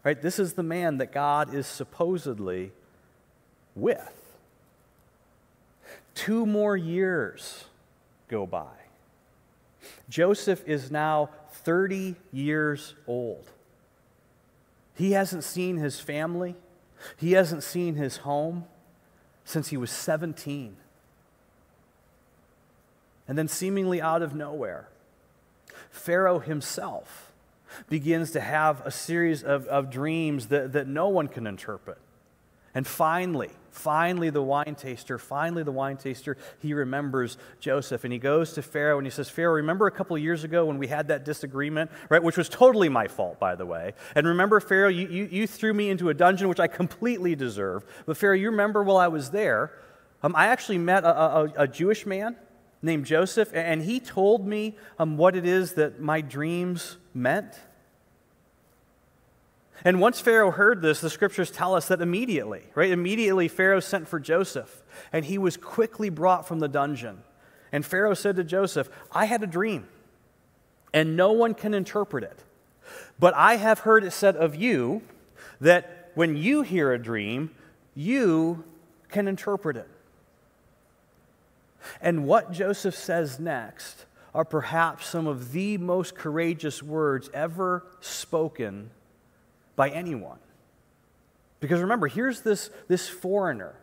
Right? 0.03 0.19
This 0.19 0.39
is 0.39 0.53
the 0.53 0.63
man 0.63 0.97
that 0.97 1.11
God 1.11 1.53
is 1.53 1.67
supposedly 1.67 2.71
with. 3.75 4.37
Two 6.15 6.45
more 6.45 6.75
years 6.75 7.65
go 8.27 8.45
by. 8.45 8.67
Joseph 10.09 10.63
is 10.65 10.91
now 10.91 11.29
30 11.51 12.15
years 12.31 12.95
old. 13.07 13.45
He 14.95 15.11
hasn't 15.13 15.43
seen 15.43 15.77
his 15.77 15.99
family, 15.99 16.55
he 17.17 17.31
hasn't 17.33 17.63
seen 17.63 17.95
his 17.95 18.17
home 18.17 18.65
since 19.45 19.69
he 19.69 19.77
was 19.77 19.91
17. 19.91 20.75
And 23.27 23.37
then, 23.37 23.47
seemingly 23.47 24.01
out 24.01 24.21
of 24.21 24.35
nowhere, 24.35 24.89
Pharaoh 25.89 26.39
himself 26.39 27.30
begins 27.89 28.31
to 28.31 28.41
have 28.41 28.85
a 28.85 28.91
series 28.91 29.43
of, 29.43 29.67
of 29.67 29.89
dreams 29.89 30.47
that, 30.47 30.73
that 30.73 30.87
no 30.87 31.09
one 31.09 31.27
can 31.27 31.47
interpret. 31.47 31.97
And 32.73 32.87
finally, 32.87 33.49
finally, 33.71 34.29
the 34.29 34.41
wine 34.41 34.75
taster, 34.75 35.17
finally, 35.17 35.63
the 35.63 35.71
wine 35.71 35.97
taster, 35.97 36.37
he 36.59 36.73
remembers 36.73 37.37
Joseph. 37.59 38.05
And 38.05 38.13
he 38.13 38.19
goes 38.19 38.53
to 38.53 38.61
Pharaoh 38.61 38.97
and 38.97 39.05
he 39.05 39.11
says, 39.11 39.29
Pharaoh, 39.29 39.55
remember 39.55 39.87
a 39.87 39.91
couple 39.91 40.17
years 40.17 40.43
ago 40.45 40.65
when 40.65 40.77
we 40.77 40.87
had 40.87 41.09
that 41.09 41.25
disagreement, 41.25 41.91
right? 42.09 42.23
Which 42.23 42.37
was 42.37 42.47
totally 42.47 42.87
my 42.87 43.07
fault, 43.07 43.39
by 43.39 43.55
the 43.55 43.65
way. 43.65 43.93
And 44.15 44.25
remember, 44.25 44.59
Pharaoh, 44.61 44.89
you, 44.89 45.07
you, 45.07 45.27
you 45.29 45.47
threw 45.47 45.73
me 45.73 45.89
into 45.89 46.09
a 46.09 46.13
dungeon, 46.13 46.47
which 46.47 46.61
I 46.61 46.67
completely 46.67 47.35
deserve. 47.35 47.83
But 48.05 48.15
Pharaoh, 48.15 48.35
you 48.35 48.51
remember 48.51 48.83
while 48.83 48.97
I 48.97 49.09
was 49.09 49.31
there, 49.31 49.73
um, 50.23 50.33
I 50.35 50.47
actually 50.47 50.77
met 50.77 51.03
a, 51.03 51.19
a, 51.19 51.53
a 51.57 51.67
Jewish 51.67 52.05
man 52.05 52.37
named 52.81 53.05
Joseph, 53.05 53.51
and 53.53 53.83
he 53.83 53.99
told 53.99 54.47
me 54.47 54.75
um, 54.97 55.17
what 55.17 55.35
it 55.35 55.45
is 55.45 55.73
that 55.73 55.99
my 55.99 56.21
dreams 56.21 56.97
meant. 57.13 57.53
And 59.83 59.99
once 59.99 60.19
Pharaoh 60.19 60.51
heard 60.51 60.81
this, 60.81 61.01
the 61.01 61.09
scriptures 61.09 61.49
tell 61.49 61.75
us 61.75 61.87
that 61.87 62.01
immediately, 62.01 62.63
right? 62.75 62.91
Immediately, 62.91 63.47
Pharaoh 63.47 63.79
sent 63.79 64.07
for 64.07 64.19
Joseph, 64.19 64.83
and 65.11 65.25
he 65.25 65.37
was 65.37 65.57
quickly 65.57 66.09
brought 66.09 66.47
from 66.47 66.59
the 66.59 66.67
dungeon. 66.67 67.23
And 67.71 67.85
Pharaoh 67.85 68.13
said 68.13 68.35
to 68.35 68.43
Joseph, 68.43 68.89
I 69.11 69.25
had 69.25 69.41
a 69.43 69.47
dream, 69.47 69.87
and 70.93 71.15
no 71.15 71.31
one 71.31 71.53
can 71.53 71.73
interpret 71.73 72.23
it. 72.23 72.43
But 73.19 73.33
I 73.35 73.55
have 73.55 73.79
heard 73.79 74.03
it 74.03 74.11
said 74.11 74.35
of 74.35 74.55
you 74.55 75.01
that 75.61 76.11
when 76.15 76.35
you 76.35 76.61
hear 76.61 76.91
a 76.91 77.01
dream, 77.01 77.51
you 77.95 78.63
can 79.09 79.27
interpret 79.27 79.77
it. 79.77 79.87
And 82.01 82.25
what 82.25 82.51
Joseph 82.51 82.95
says 82.95 83.39
next 83.39 84.05
are 84.33 84.45
perhaps 84.45 85.07
some 85.07 85.27
of 85.27 85.51
the 85.51 85.77
most 85.77 86.15
courageous 86.15 86.81
words 86.81 87.29
ever 87.33 87.85
spoken 87.99 88.89
by 89.75 89.89
anyone. 89.89 90.39
Because 91.59 91.81
remember, 91.81 92.07
here's 92.07 92.41
this, 92.41 92.69
this 92.87 93.07
foreigner 93.07 93.75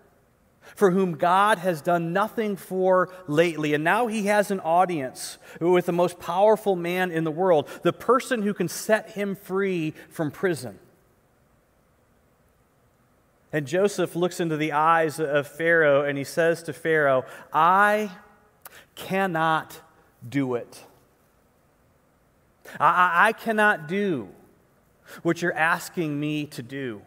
for 0.74 0.90
whom 0.90 1.12
God 1.12 1.58
has 1.58 1.80
done 1.80 2.12
nothing 2.12 2.56
for 2.56 3.10
lately. 3.26 3.74
And 3.74 3.84
now 3.84 4.06
he 4.06 4.26
has 4.26 4.50
an 4.50 4.60
audience 4.60 5.38
with 5.60 5.86
the 5.86 5.92
most 5.92 6.18
powerful 6.18 6.76
man 6.76 7.10
in 7.10 7.24
the 7.24 7.30
world, 7.30 7.68
the 7.82 7.92
person 7.92 8.42
who 8.42 8.54
can 8.54 8.68
set 8.68 9.10
him 9.10 9.34
free 9.34 9.94
from 10.10 10.30
prison. 10.30 10.78
And 13.52 13.66
Joseph 13.66 14.14
looks 14.14 14.40
into 14.40 14.56
the 14.56 14.72
eyes 14.72 15.18
of 15.18 15.46
Pharaoh 15.46 16.04
and 16.04 16.18
he 16.18 16.24
says 16.24 16.62
to 16.64 16.72
Pharaoh, 16.72 17.24
I 17.52 18.10
cannot 18.94 19.80
do 20.28 20.54
it. 20.54 20.84
I, 22.78 23.28
I, 23.28 23.32
cannot 23.32 23.88
do 23.88 24.28
what 25.22 25.40
you're 25.40 25.54
asking 25.54 26.20
me 26.20 26.44
to 26.46 26.62
do. 26.62 27.00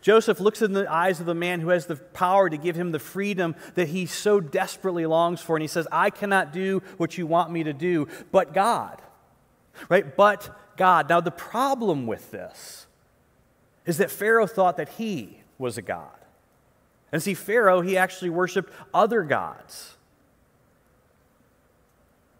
Joseph 0.00 0.40
looks 0.40 0.62
in 0.62 0.72
the 0.72 0.90
eyes 0.90 1.20
of 1.20 1.26
the 1.26 1.34
man 1.34 1.60
who 1.60 1.68
has 1.68 1.86
the 1.86 1.96
power 1.96 2.48
to 2.48 2.56
give 2.56 2.74
him 2.74 2.90
the 2.90 2.98
freedom 2.98 3.54
that 3.74 3.88
he 3.88 4.06
so 4.06 4.40
desperately 4.40 5.06
longs 5.06 5.40
for, 5.40 5.54
and 5.54 5.62
he 5.62 5.68
says, 5.68 5.86
I 5.92 6.10
cannot 6.10 6.52
do 6.52 6.82
what 6.96 7.18
you 7.18 7.26
want 7.26 7.52
me 7.52 7.62
to 7.64 7.72
do, 7.72 8.08
but 8.32 8.54
God. 8.54 9.00
Right? 9.88 10.16
But 10.16 10.76
God. 10.76 11.08
Now, 11.08 11.20
the 11.20 11.30
problem 11.30 12.06
with 12.06 12.30
this 12.30 12.86
is 13.86 13.98
that 13.98 14.10
Pharaoh 14.10 14.46
thought 14.46 14.78
that 14.78 14.88
he 14.90 15.43
was 15.64 15.78
a 15.78 15.82
God. 15.82 16.08
And 17.10 17.20
see, 17.22 17.34
Pharaoh, 17.34 17.80
he 17.80 17.96
actually 17.96 18.30
worshiped 18.30 18.72
other 18.92 19.22
gods. 19.22 19.96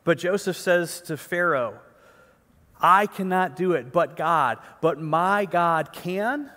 But 0.04 0.18
Joseph 0.18 0.56
says 0.56 1.00
to 1.02 1.16
Pharaoh, 1.16 1.78
I 2.80 3.06
cannot 3.06 3.56
do 3.56 3.72
it, 3.72 3.92
but 3.92 4.16
God. 4.16 4.58
But 4.80 5.00
my 5.00 5.46
God 5.46 5.92
can 5.92 6.50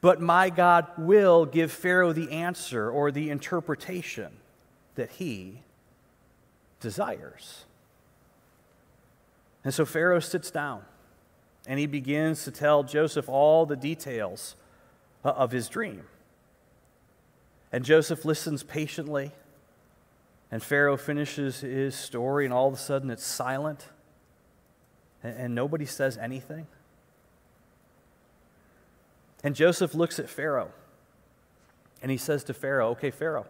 but 0.00 0.20
my 0.20 0.50
God 0.50 0.86
will 0.96 1.46
give 1.46 1.72
Pharaoh 1.72 2.12
the 2.12 2.30
answer 2.30 2.90
or 2.90 3.10
the 3.10 3.30
interpretation 3.30 4.32
that 4.94 5.10
he 5.12 5.62
desires. 6.80 7.64
And 9.64 9.72
so 9.72 9.84
Pharaoh 9.84 10.20
sits 10.20 10.50
down 10.50 10.82
and 11.66 11.78
he 11.78 11.86
begins 11.86 12.44
to 12.44 12.50
tell 12.50 12.82
Joseph 12.82 13.28
all 13.28 13.66
the 13.66 13.76
details 13.76 14.56
Uh, 15.28 15.32
of 15.32 15.52
his 15.52 15.68
dream. 15.68 16.04
And 17.70 17.84
Joseph 17.84 18.24
listens 18.24 18.62
patiently, 18.62 19.32
and 20.50 20.62
Pharaoh 20.62 20.96
finishes 20.96 21.60
his 21.60 21.94
story, 21.94 22.46
and 22.46 22.54
all 22.54 22.68
of 22.68 22.72
a 22.72 22.78
sudden 22.78 23.10
it's 23.10 23.26
silent, 23.26 23.88
and, 25.22 25.54
nobody 25.54 25.84
says 25.84 26.16
anything. 26.16 26.66
And 29.44 29.54
Joseph 29.54 29.94
looks 29.94 30.18
at 30.18 30.30
Pharaoh 30.30 30.70
and 32.00 32.10
he 32.10 32.16
says 32.16 32.42
to 32.44 32.54
Pharaoh, 32.54 32.92
Okay, 32.92 33.10
Pharaoh, 33.10 33.46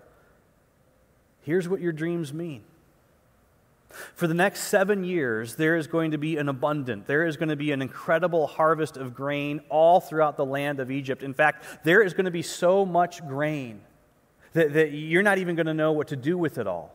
here's 1.42 1.68
what 1.68 1.80
your 1.80 1.92
dreams 1.92 2.32
mean. 2.32 2.64
For 3.90 4.26
the 4.26 4.34
next 4.34 4.64
seven 4.64 5.02
years, 5.02 5.56
there 5.56 5.76
is 5.76 5.86
going 5.86 6.10
to 6.10 6.18
be 6.18 6.36
an 6.36 6.48
abundant, 6.48 7.06
there 7.06 7.26
is 7.26 7.36
going 7.36 7.48
to 7.48 7.56
be 7.56 7.72
an 7.72 7.80
incredible 7.80 8.46
harvest 8.46 8.96
of 8.96 9.14
grain 9.14 9.60
all 9.68 10.00
throughout 10.00 10.36
the 10.36 10.44
land 10.44 10.78
of 10.78 10.90
Egypt. 10.90 11.22
In 11.22 11.34
fact, 11.34 11.64
there 11.84 12.02
is 12.02 12.12
going 12.12 12.26
to 12.26 12.30
be 12.30 12.42
so 12.42 12.84
much 12.84 13.26
grain 13.26 13.80
that, 14.52 14.74
that 14.74 14.92
you're 14.92 15.22
not 15.22 15.38
even 15.38 15.56
going 15.56 15.66
to 15.66 15.74
know 15.74 15.92
what 15.92 16.08
to 16.08 16.16
do 16.16 16.36
with 16.36 16.58
it 16.58 16.66
all. 16.66 16.94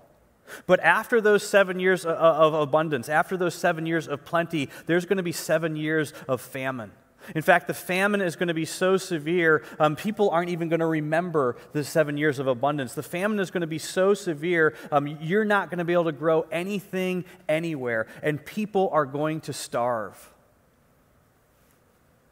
But 0.68 0.82
after 0.82 1.22
those 1.22 1.48
seven 1.48 1.80
years 1.80 2.06
of 2.06 2.54
abundance, 2.54 3.10
after 3.10 3.38
those 3.38 3.56
seven 3.56 3.86
years 3.86 4.08
of 4.08 4.26
plenty, 4.26 4.70
there's 4.86 5.06
going 5.06 5.18
to 5.18 5.24
be 5.24 5.32
seven 5.32 5.76
years 5.76 6.14
of 6.28 6.42
famine. 6.42 6.92
In 7.36 7.42
fact, 7.42 7.68
the 7.68 7.74
famine 7.74 8.22
is 8.22 8.36
going 8.36 8.50
to 8.50 8.54
be 8.54 8.66
so 8.66 8.98
severe, 8.98 9.64
um, 9.80 9.96
people 9.96 10.30
aren't 10.30 10.50
even 10.50 10.70
going 10.70 10.82
to 10.82 10.86
remember 10.86 11.56
the 11.72 11.84
seven 11.84 12.18
years 12.18 12.40
of 12.40 12.48
abundance. 12.48 12.94
The 12.94 13.04
famine 13.04 13.40
is 13.40 13.52
going 13.52 13.62
to 13.62 13.68
be 13.68 13.80
so 13.80 14.14
severe, 14.14 14.76
um, 14.92 15.08
you're 15.08 15.46
not 15.46 15.70
going 15.70 15.80
to 15.80 15.86
be 15.86 15.94
able 15.94 16.06
to 16.06 16.12
grow 16.12 16.46
anything 16.52 17.26
anywhere, 17.48 18.08
and 18.22 18.44
people 18.44 18.90
are 18.92 19.06
going 19.06 19.42
to 19.42 19.54
starve. 19.54 20.32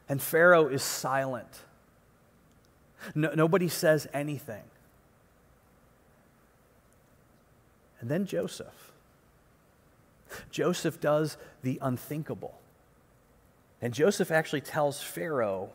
And 0.09 0.21
Pharaoh 0.21 0.67
is 0.67 0.83
silent. 0.83 1.47
No, 3.15 3.33
nobody 3.33 3.69
says 3.69 4.07
anything. 4.13 4.63
And 8.01 8.09
then 8.09 8.25
Joseph. 8.25 8.91
Joseph 10.49 10.99
does 10.99 11.37
the 11.61 11.79
unthinkable. 11.81 12.60
And 13.81 13.93
Joseph 13.93 14.31
actually 14.31 14.61
tells 14.61 15.01
Pharaoh 15.01 15.69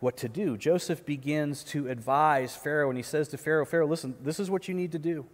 what 0.00 0.16
to 0.18 0.28
do. 0.28 0.56
Joseph 0.56 1.04
begins 1.06 1.62
to 1.64 1.88
advise 1.88 2.56
Pharaoh, 2.56 2.88
and 2.88 2.96
he 2.96 3.02
says 3.02 3.28
to 3.28 3.38
Pharaoh, 3.38 3.64
Pharaoh, 3.64 3.86
listen, 3.86 4.14
this 4.22 4.40
is 4.40 4.50
what 4.50 4.66
you 4.66 4.74
need 4.74 4.92
to 4.92 4.98
do. 4.98 5.26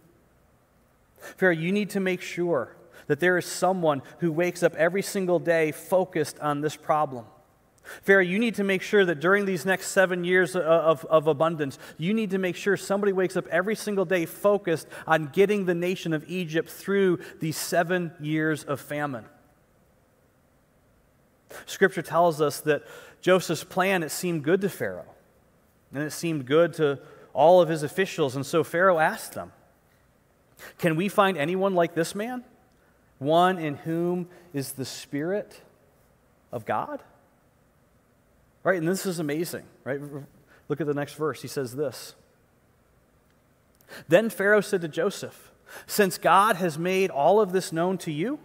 Pharaoh, 1.37 1.53
you 1.53 1.71
need 1.71 1.89
to 1.91 1.99
make 1.99 2.21
sure 2.21 2.75
that 3.07 3.19
there 3.19 3.37
is 3.37 3.45
someone 3.45 4.01
who 4.19 4.31
wakes 4.31 4.61
up 4.61 4.75
every 4.75 5.01
single 5.01 5.39
day 5.39 5.71
focused 5.71 6.37
on 6.39 6.61
this 6.61 6.75
problem. 6.75 7.25
Pharaoh, 8.03 8.21
you 8.21 8.37
need 8.37 8.55
to 8.55 8.63
make 8.63 8.83
sure 8.83 9.03
that 9.05 9.19
during 9.19 9.45
these 9.45 9.65
next 9.65 9.87
seven 9.87 10.23
years 10.23 10.55
of, 10.55 11.05
of, 11.05 11.27
abundance, 11.27 11.79
you 11.97 12.13
need 12.13 12.29
to 12.29 12.37
make 12.37 12.55
sure 12.55 12.77
somebody 12.77 13.11
wakes 13.11 13.35
up 13.35 13.47
every 13.47 13.75
single 13.75 14.05
day 14.05 14.27
focused 14.27 14.87
on 15.07 15.27
getting 15.27 15.65
the 15.65 15.73
nation 15.73 16.13
of 16.13 16.23
Egypt 16.29 16.69
through 16.69 17.19
these 17.39 17.57
seven 17.57 18.11
years 18.19 18.63
of 18.63 18.79
famine. 18.79 19.25
Scripture 21.65 22.01
tells 22.01 22.41
us 22.41 22.61
that 22.61 22.83
Joseph's 23.21 23.63
plan, 23.63 24.03
it 24.03 24.11
seemed 24.11 24.43
good 24.43 24.61
to 24.61 24.69
Pharaoh. 24.69 25.13
And 25.93 26.03
it 26.03 26.11
seemed 26.11 26.45
good 26.45 26.73
to 26.73 26.99
all 27.33 27.61
of 27.61 27.69
his 27.69 27.83
officials. 27.83 28.35
And 28.35 28.45
so 28.45 28.63
Pharaoh 28.63 28.99
asked 28.99 29.33
them, 29.33 29.51
Can 30.77 30.95
we 30.95 31.09
find 31.09 31.37
anyone 31.37 31.73
like 31.73 31.95
this 31.95 32.13
man? 32.13 32.43
One 33.17 33.57
in 33.57 33.75
whom 33.75 34.29
is 34.53 34.73
the 34.73 34.85
Spirit 34.85 35.61
of 36.51 36.65
God? 36.65 37.01
Right? 38.63 38.77
And 38.77 38.87
this 38.87 39.05
is 39.05 39.19
amazing, 39.19 39.63
right? 39.83 39.99
Look 40.67 40.79
at 40.79 40.87
the 40.87 40.93
next 40.93 41.13
verse. 41.15 41.41
He 41.41 41.47
says 41.47 41.75
this 41.75 42.15
Then 44.07 44.29
Pharaoh 44.29 44.61
said 44.61 44.81
to 44.81 44.87
Joseph, 44.87 45.51
Since 45.87 46.17
God 46.17 46.55
has 46.57 46.77
made 46.77 47.09
all 47.09 47.41
of 47.41 47.51
this 47.51 47.73
known 47.73 47.97
to 47.99 48.11
you, 48.11 48.39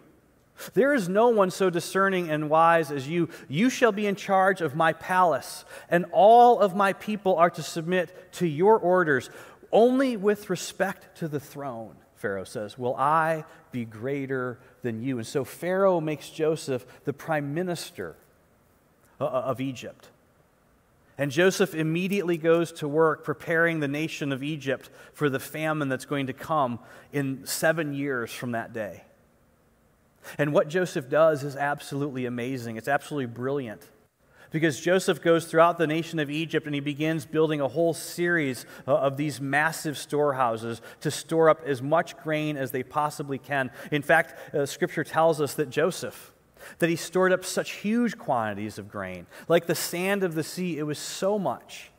there 0.74 0.94
is 0.94 1.08
no 1.08 1.28
one 1.28 1.50
so 1.50 1.70
discerning 1.70 2.30
and 2.30 2.48
wise 2.48 2.90
as 2.90 3.08
you. 3.08 3.28
You 3.48 3.70
shall 3.70 3.92
be 3.92 4.06
in 4.06 4.16
charge 4.16 4.60
of 4.60 4.74
my 4.74 4.92
palace, 4.92 5.64
and 5.88 6.06
all 6.12 6.60
of 6.60 6.76
my 6.76 6.92
people 6.92 7.36
are 7.36 7.50
to 7.50 7.62
submit 7.62 8.32
to 8.34 8.46
your 8.46 8.78
orders. 8.78 9.30
Only 9.72 10.16
with 10.16 10.50
respect 10.50 11.18
to 11.18 11.28
the 11.28 11.40
throne, 11.40 11.96
Pharaoh 12.16 12.44
says, 12.44 12.78
will 12.78 12.94
I 12.94 13.44
be 13.72 13.84
greater 13.84 14.58
than 14.82 15.02
you. 15.02 15.18
And 15.18 15.26
so 15.26 15.44
Pharaoh 15.44 16.00
makes 16.00 16.30
Joseph 16.30 16.86
the 17.04 17.12
prime 17.12 17.52
minister 17.52 18.14
uh, 19.20 19.24
uh, 19.24 19.28
of 19.28 19.60
Egypt. 19.60 20.08
And 21.18 21.30
Joseph 21.30 21.74
immediately 21.74 22.36
goes 22.36 22.72
to 22.72 22.88
work 22.88 23.24
preparing 23.24 23.80
the 23.80 23.88
nation 23.88 24.32
of 24.32 24.42
Egypt 24.42 24.90
for 25.12 25.28
the 25.28 25.38
famine 25.38 25.88
that's 25.88 26.04
going 26.04 26.28
to 26.28 26.32
come 26.32 26.78
in 27.12 27.46
seven 27.46 27.94
years 27.94 28.32
from 28.32 28.52
that 28.52 28.72
day. 28.72 29.02
And 30.38 30.52
what 30.52 30.68
Joseph 30.68 31.08
does 31.08 31.42
is 31.44 31.56
absolutely 31.56 32.26
amazing. 32.26 32.76
It's 32.76 32.88
absolutely 32.88 33.26
brilliant. 33.26 33.82
Because 34.50 34.78
Joseph 34.78 35.20
goes 35.20 35.46
throughout 35.46 35.78
the 35.78 35.86
nation 35.86 36.20
of 36.20 36.30
Egypt 36.30 36.66
and 36.66 36.74
he 36.74 36.80
begins 36.80 37.26
building 37.26 37.60
a 37.60 37.66
whole 37.66 37.92
series 37.92 38.66
of 38.86 39.16
these 39.16 39.40
massive 39.40 39.98
storehouses 39.98 40.80
to 41.00 41.10
store 41.10 41.50
up 41.50 41.62
as 41.66 41.82
much 41.82 42.16
grain 42.18 42.56
as 42.56 42.70
they 42.70 42.84
possibly 42.84 43.36
can. 43.36 43.72
In 43.90 44.02
fact, 44.02 44.54
uh, 44.54 44.64
scripture 44.64 45.02
tells 45.02 45.40
us 45.40 45.54
that 45.54 45.70
Joseph, 45.70 46.32
that 46.78 46.88
he 46.88 46.94
stored 46.94 47.32
up 47.32 47.44
such 47.44 47.72
huge 47.72 48.16
quantities 48.16 48.78
of 48.78 48.88
grain, 48.88 49.26
like 49.48 49.66
the 49.66 49.74
sand 49.74 50.22
of 50.22 50.36
the 50.36 50.44
sea, 50.44 50.78
it 50.78 50.84
was 50.84 51.00
so 51.00 51.36
much 51.36 51.90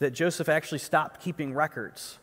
that 0.00 0.10
Joseph 0.10 0.48
actually 0.48 0.80
stopped 0.80 1.20
keeping 1.20 1.54
records 1.54 2.18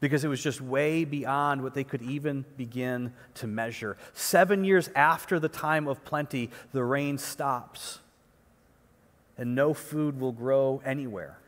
because 0.00 0.24
it 0.24 0.28
was 0.28 0.42
just 0.42 0.60
way 0.60 1.04
beyond 1.04 1.62
what 1.62 1.74
they 1.74 1.84
could 1.84 2.02
even 2.02 2.44
begin 2.56 3.12
to 3.34 3.46
measure. 3.46 3.96
Seven 4.12 4.64
years 4.64 4.90
after 4.94 5.38
the 5.38 5.48
time 5.48 5.88
of 5.88 6.04
plenty, 6.04 6.50
the 6.72 6.84
rain 6.84 7.18
stops. 7.18 8.00
and 9.38 9.54
no 9.54 9.74
food 9.74 10.18
will 10.18 10.32
grow 10.32 10.80
anywhere. 10.84 11.38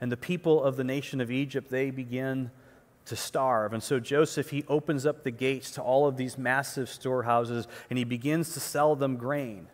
And 0.00 0.10
the 0.10 0.16
people 0.16 0.62
of 0.62 0.76
the 0.76 0.84
nation 0.84 1.20
of 1.20 1.30
Egypt, 1.30 1.70
they 1.70 1.90
begin 1.90 2.50
to 3.06 3.16
starve. 3.16 3.72
And 3.72 3.82
so 3.82 3.98
Joseph, 3.98 4.50
he 4.50 4.64
opens 4.68 5.04
up 5.04 5.24
the 5.24 5.30
gates 5.30 5.70
to 5.72 5.82
all 5.82 6.06
of 6.06 6.16
these 6.16 6.38
massive 6.38 6.88
storehouses 6.88 7.66
and 7.90 7.98
he 7.98 8.04
begins 8.04 8.52
to 8.54 8.60
sell 8.60 8.94
them 8.94 9.16
grain 9.16 9.66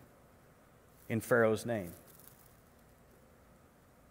in 1.08 1.20
Pharaoh's 1.20 1.66
name. 1.66 1.92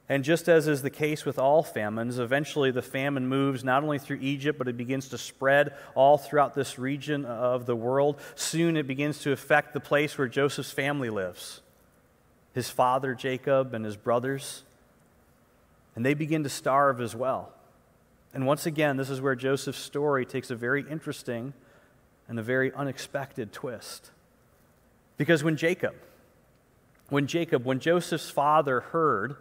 And 0.09 0.23
just 0.23 0.49
as 0.49 0.67
is 0.67 0.81
the 0.81 0.89
case 0.89 1.23
with 1.23 1.39
all 1.39 1.63
famines, 1.63 2.19
eventually 2.19 2.71
the 2.71 2.81
famine 2.81 3.27
moves 3.27 3.63
not 3.63 3.83
only 3.83 3.99
through 3.99 4.19
Egypt, 4.21 4.57
but 4.57 4.67
it 4.67 4.75
begins 4.75 5.09
to 5.09 5.17
spread 5.17 5.73
all 5.95 6.17
throughout 6.17 6.53
this 6.53 6.77
region 6.77 7.23
of 7.25 7.65
the 7.65 7.75
world. 7.75 8.19
Soon 8.35 8.75
it 8.75 8.85
begins 8.85 9.19
to 9.19 9.31
affect 9.31 9.73
the 9.73 9.79
place 9.79 10.17
where 10.17 10.27
Joseph's 10.27 10.71
family 10.71 11.09
lives 11.09 11.61
his 12.53 12.69
father 12.69 13.15
Jacob 13.15 13.73
and 13.73 13.83
his 13.83 13.97
brothers. 13.97 14.63
And 15.95 16.05
they 16.05 16.13
begin 16.13 16.43
to 16.43 16.49
starve 16.49 17.01
as 17.01 17.15
well. 17.15 17.51
And 18.33 18.45
once 18.45 18.65
again, 18.65 18.97
this 18.97 19.09
is 19.09 19.21
where 19.21 19.35
Joseph's 19.35 19.79
story 19.79 20.25
takes 20.25 20.51
a 20.51 20.55
very 20.55 20.85
interesting 20.89 21.53
and 22.27 22.39
a 22.39 22.43
very 22.43 22.71
unexpected 22.73 23.51
twist. 23.51 24.11
Because 25.17 25.43
when 25.43 25.57
Jacob, 25.57 25.95
when 27.09 27.27
Jacob, 27.27 27.65
when 27.65 27.79
Joseph's 27.79 28.29
father 28.29 28.81
heard 28.81 29.35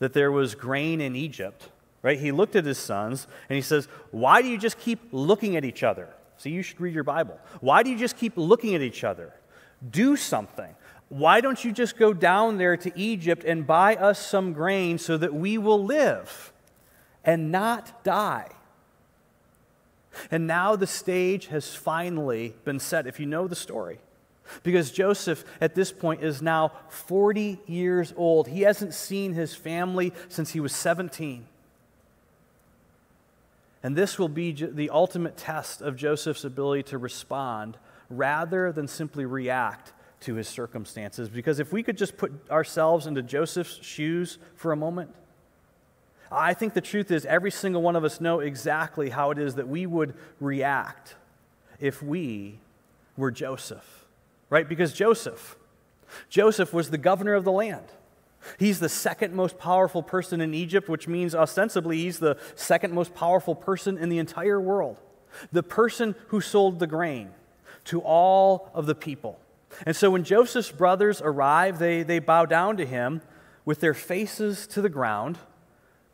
that 0.00 0.12
there 0.12 0.32
was 0.32 0.54
grain 0.54 1.00
in 1.00 1.14
Egypt, 1.14 1.68
right, 2.02 2.18
he 2.18 2.32
looked 2.32 2.56
at 2.56 2.64
his 2.64 2.78
sons 2.78 3.28
and 3.48 3.54
he 3.54 3.62
says, 3.62 3.86
Why 4.10 4.42
do 4.42 4.48
you 4.48 4.58
just 4.58 4.78
keep 4.78 4.98
looking 5.12 5.56
at 5.56 5.64
each 5.64 5.84
other? 5.84 6.08
See, 6.38 6.50
you 6.50 6.62
should 6.62 6.80
read 6.80 6.94
your 6.94 7.04
Bible. 7.04 7.38
Why 7.60 7.82
do 7.82 7.90
you 7.90 7.98
just 7.98 8.16
keep 8.16 8.32
looking 8.36 8.74
at 8.74 8.80
each 8.80 9.04
other? 9.04 9.32
Do 9.88 10.16
something. 10.16 10.74
Why 11.10 11.40
don't 11.40 11.62
you 11.64 11.72
just 11.72 11.98
go 11.98 12.12
down 12.12 12.56
there 12.56 12.76
to 12.78 12.98
Egypt 12.98 13.44
and 13.44 13.66
buy 13.66 13.96
us 13.96 14.24
some 14.24 14.52
grain 14.52 14.96
so 14.98 15.16
that 15.18 15.34
we 15.34 15.58
will 15.58 15.84
live 15.84 16.52
and 17.24 17.52
not 17.52 18.02
die? 18.04 18.48
And 20.30 20.46
now 20.46 20.76
the 20.76 20.86
stage 20.86 21.48
has 21.48 21.74
finally 21.74 22.54
been 22.64 22.78
set, 22.78 23.06
if 23.06 23.20
you 23.20 23.26
know 23.26 23.46
the 23.46 23.56
story. 23.56 23.98
Because 24.62 24.90
Joseph, 24.90 25.44
at 25.60 25.74
this 25.74 25.92
point, 25.92 26.22
is 26.22 26.42
now 26.42 26.72
40 26.88 27.58
years 27.66 28.12
old. 28.16 28.48
He 28.48 28.62
hasn't 28.62 28.94
seen 28.94 29.32
his 29.32 29.54
family 29.54 30.12
since 30.28 30.50
he 30.50 30.60
was 30.60 30.74
17. 30.74 31.46
And 33.82 33.96
this 33.96 34.18
will 34.18 34.28
be 34.28 34.52
the 34.52 34.90
ultimate 34.90 35.36
test 35.36 35.80
of 35.80 35.96
Joseph's 35.96 36.44
ability 36.44 36.84
to 36.84 36.98
respond 36.98 37.78
rather 38.10 38.72
than 38.72 38.86
simply 38.88 39.24
react 39.24 39.92
to 40.20 40.34
his 40.34 40.48
circumstances. 40.48 41.28
Because 41.28 41.60
if 41.60 41.72
we 41.72 41.82
could 41.82 41.96
just 41.96 42.16
put 42.16 42.32
ourselves 42.50 43.06
into 43.06 43.22
Joseph's 43.22 43.78
shoes 43.82 44.38
for 44.54 44.72
a 44.72 44.76
moment, 44.76 45.14
I 46.30 46.54
think 46.54 46.74
the 46.74 46.80
truth 46.80 47.10
is 47.10 47.24
every 47.24 47.50
single 47.50 47.82
one 47.82 47.96
of 47.96 48.04
us 48.04 48.20
know 48.20 48.40
exactly 48.40 49.08
how 49.10 49.30
it 49.30 49.38
is 49.38 49.56
that 49.56 49.66
we 49.66 49.86
would 49.86 50.14
react 50.38 51.16
if 51.80 52.02
we 52.02 52.58
were 53.16 53.30
Joseph. 53.30 53.99
Right? 54.50 54.68
Because 54.68 54.92
Joseph, 54.92 55.56
Joseph 56.28 56.72
was 56.72 56.90
the 56.90 56.98
governor 56.98 57.34
of 57.34 57.44
the 57.44 57.52
land. 57.52 57.86
He's 58.58 58.80
the 58.80 58.88
second 58.88 59.34
most 59.34 59.58
powerful 59.58 60.02
person 60.02 60.40
in 60.40 60.54
Egypt, 60.54 60.88
which 60.88 61.06
means 61.06 61.34
ostensibly 61.34 61.98
he's 61.98 62.18
the 62.18 62.36
second 62.54 62.92
most 62.92 63.14
powerful 63.14 63.54
person 63.54 63.96
in 63.96 64.08
the 64.08 64.18
entire 64.18 64.60
world. 64.60 65.00
The 65.52 65.62
person 65.62 66.14
who 66.28 66.40
sold 66.40 66.78
the 66.78 66.86
grain 66.86 67.30
to 67.84 68.00
all 68.00 68.70
of 68.74 68.86
the 68.86 68.94
people. 68.94 69.38
And 69.86 69.94
so 69.94 70.10
when 70.10 70.24
Joseph's 70.24 70.72
brothers 70.72 71.22
arrive, 71.22 71.78
they, 71.78 72.02
they 72.02 72.18
bow 72.18 72.44
down 72.44 72.76
to 72.78 72.86
him 72.86 73.22
with 73.64 73.80
their 73.80 73.94
faces 73.94 74.66
to 74.68 74.82
the 74.82 74.88
ground. 74.88 75.38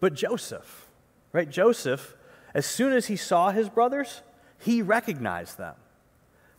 But 0.00 0.14
Joseph, 0.14 0.88
right? 1.32 1.48
Joseph, 1.48 2.14
as 2.52 2.66
soon 2.66 2.92
as 2.92 3.06
he 3.06 3.16
saw 3.16 3.50
his 3.50 3.68
brothers, 3.68 4.20
he 4.58 4.82
recognized 4.82 5.58
them. 5.58 5.74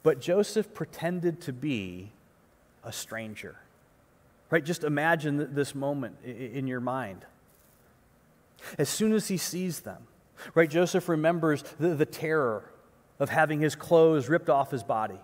But 0.07 0.21
Joseph 0.21 0.73
pretended 0.73 1.41
to 1.41 1.51
be 1.51 2.13
a 2.81 2.93
stranger. 2.93 3.57
Right? 4.49 4.63
Just 4.63 4.85
imagine 4.85 5.53
this 5.53 5.75
moment 5.75 6.15
in 6.23 6.65
your 6.65 6.79
mind. 6.79 7.25
As 8.77 8.87
soon 8.87 9.11
as 9.11 9.27
he 9.27 9.35
sees 9.35 9.81
them, 9.81 10.07
right, 10.55 10.69
Joseph 10.69 11.09
remembers 11.09 11.61
the, 11.77 11.89
the 11.89 12.05
terror 12.05 12.63
of 13.19 13.27
having 13.27 13.59
his 13.59 13.75
clothes 13.75 14.29
ripped 14.29 14.49
off 14.49 14.71
his 14.71 14.81
body 14.81 15.19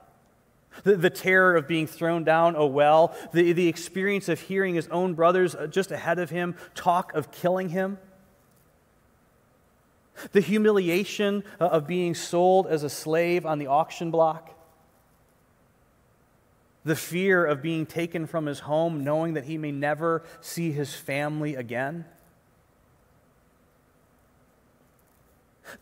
the, 0.84 0.98
the 0.98 1.10
terror 1.10 1.56
of 1.56 1.65
being 1.65 1.88
thrown 1.88 2.26
down 2.26 2.58
a 2.58 2.65
well, 2.65 3.15
the, 3.32 3.54
the 3.54 3.69
experience 3.69 4.28
of 4.28 4.41
hearing 4.41 4.76
his 4.76 4.89
own 4.89 5.13
brothers 5.13 5.56
uh, 5.56 5.65
just 5.65 5.91
ahead 5.91 6.19
of 6.19 6.30
him 6.30 6.56
talk 6.76 7.13
of 7.13 7.32
killing 7.32 7.69
him, 7.69 8.00
the 10.34 10.41
humiliation 10.41 11.46
uh, 11.62 11.67
of 11.67 11.88
being 11.88 12.13
sold 12.13 12.67
as 12.67 12.84
a 12.84 12.89
slave 12.89 13.46
on 13.46 13.60
the 13.60 13.67
auction 13.67 14.12
block, 14.12 14.54
the 16.86 16.96
fear 16.96 17.46
of 17.46 17.62
being 17.62 17.86
taken 17.86 18.28
from 18.28 18.46
his 18.46 18.60
home, 18.60 19.04
knowing 19.04 19.34
that 19.34 19.46
he 19.46 19.58
may 19.58 19.72
never 19.72 20.24
see 20.41 20.72
his 20.72 20.93
family 20.93 21.56
again. 21.56 22.06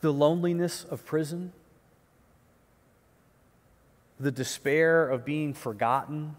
The 0.02 0.14
loneliness 0.14 0.84
of 0.84 1.06
prison, 1.06 1.54
the 4.20 4.32
despair 4.32 5.10
of 5.10 5.26
being 5.26 5.54
forgotten 5.54 6.36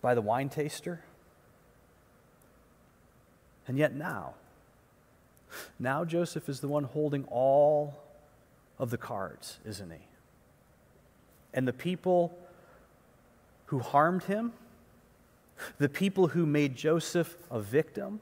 by 0.00 0.14
the 0.14 0.22
wine 0.22 0.48
taster. 0.48 1.04
And 3.68 3.78
yet 3.78 3.94
now, 3.94 4.34
now 5.78 6.04
Joseph 6.04 6.48
is 6.48 6.60
the 6.60 6.68
one 6.68 6.84
holding 6.84 7.24
all 7.24 7.94
of 8.78 8.90
the 8.90 8.98
cards, 8.98 9.58
isn't 9.64 9.90
he? 9.90 9.98
And 11.54 11.66
the 11.66 11.72
people 11.72 12.36
who 13.66 13.78
harmed 13.80 14.24
him, 14.24 14.52
the 15.78 15.88
people 15.88 16.28
who 16.28 16.46
made 16.46 16.74
Joseph 16.74 17.36
a 17.50 17.60
victim, 17.60 18.20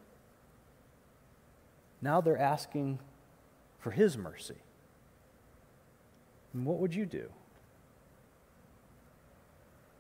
now 2.03 2.21
they're 2.21 2.39
asking 2.39 2.99
for 3.79 3.91
his 3.91 4.17
mercy. 4.17 4.57
And 6.53 6.65
what 6.67 6.79
would 6.79 6.95
you 6.95 7.07
do? 7.07 7.29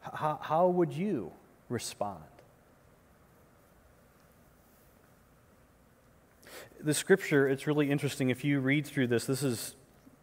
How, 0.00 0.38
how 0.40 0.68
would 0.68 0.92
you 0.92 1.32
respond? 1.68 2.22
The 6.82 6.94
scripture, 6.94 7.46
it's 7.46 7.66
really 7.66 7.90
interesting. 7.90 8.30
If 8.30 8.44
you 8.44 8.60
read 8.60 8.86
through 8.86 9.08
this, 9.08 9.26
this 9.26 9.42
is 9.42 9.74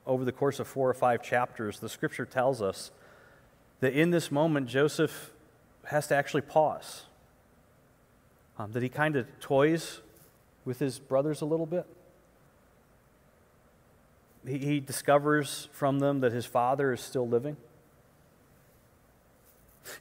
over 0.06 0.26
the 0.26 0.32
course 0.32 0.60
of 0.60 0.68
four 0.68 0.90
or 0.90 0.94
five 0.94 1.22
chapters, 1.22 1.80
the 1.80 1.90
scripture 1.90 2.26
tells 2.26 2.62
us 2.62 2.92
that 3.80 3.94
in 3.94 4.12
this 4.12 4.32
moment, 4.32 4.68
Joseph 4.68 5.32
has 5.86 6.08
to 6.08 6.16
actually 6.16 6.42
pause. 6.42 7.04
Um, 8.60 8.72
that 8.72 8.82
he 8.82 8.90
kind 8.90 9.16
of 9.16 9.28
toys 9.40 10.02
with 10.66 10.80
his 10.80 10.98
brothers 10.98 11.42
a 11.42 11.46
little 11.46 11.68
bit 11.68 11.86
he, 14.48 14.58
he 14.58 14.80
discovers 14.80 15.68
from 15.72 16.00
them 16.00 16.22
that 16.22 16.32
his 16.32 16.46
father 16.46 16.94
is 16.94 17.02
still 17.02 17.28
living. 17.28 17.58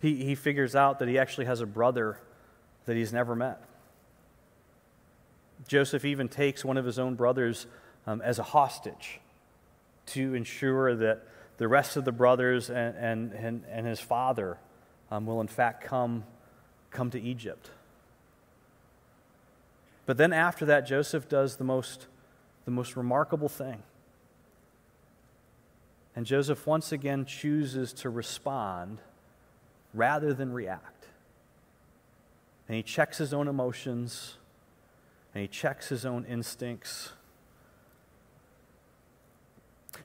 He, 0.01 0.25
he 0.25 0.35
figures 0.35 0.75
out 0.75 0.99
that 1.01 1.09
he 1.09 1.19
actually 1.19 1.47
has 1.47 1.61
a 1.61 1.67
brother 1.67 2.19
that 2.87 2.97
he's 2.97 3.13
never 3.13 3.35
met. 3.35 3.63
Joseph 5.69 6.05
even 6.05 6.29
takes 6.29 6.65
one 6.65 6.77
of 6.77 6.85
his 6.85 6.99
own 6.99 7.15
brothers 7.15 7.67
um, 8.07 8.21
as 8.21 8.39
a 8.39 8.43
hostage 8.43 9.21
to 10.07 10.35
ensure 10.35 10.95
that 10.95 11.23
the 11.59 11.69
rest 11.69 11.97
of 11.97 12.05
the 12.05 12.13
brothers 12.13 12.71
and, 12.71 12.97
and, 12.97 13.33
and, 13.33 13.65
and 13.71 13.87
his 13.87 14.01
father 14.01 14.59
um, 15.11 15.27
will, 15.27 15.41
in 15.41 15.49
fact, 15.49 15.85
come, 15.85 16.25
come 16.91 17.11
to 17.11 17.21
Egypt. 17.21 17.71
But 20.05 20.17
then 20.17 20.33
after 20.33 20.65
that, 20.67 20.87
Joseph 20.87 21.29
does 21.29 21.57
the 21.57 21.65
most, 21.65 22.07
the 22.65 22.71
most 22.71 22.97
remarkable 22.97 23.49
thing. 23.49 23.83
And 26.15 26.25
Joseph 26.25 26.67
once 26.67 26.93
again 26.93 27.27
chooses 27.27 27.93
to 27.95 28.09
respond 28.09 29.01
rather 29.93 30.33
than 30.33 30.53
react. 30.53 31.07
And 32.69 32.77
he 32.77 32.83
checks 32.83 33.19
his 33.19 33.35
own 33.35 33.49
emotions 33.49 34.37
and 35.35 35.43
he 35.43 35.49
checks 35.49 35.89
his 35.91 36.07
own 36.07 36.25
instincts. 36.25 37.11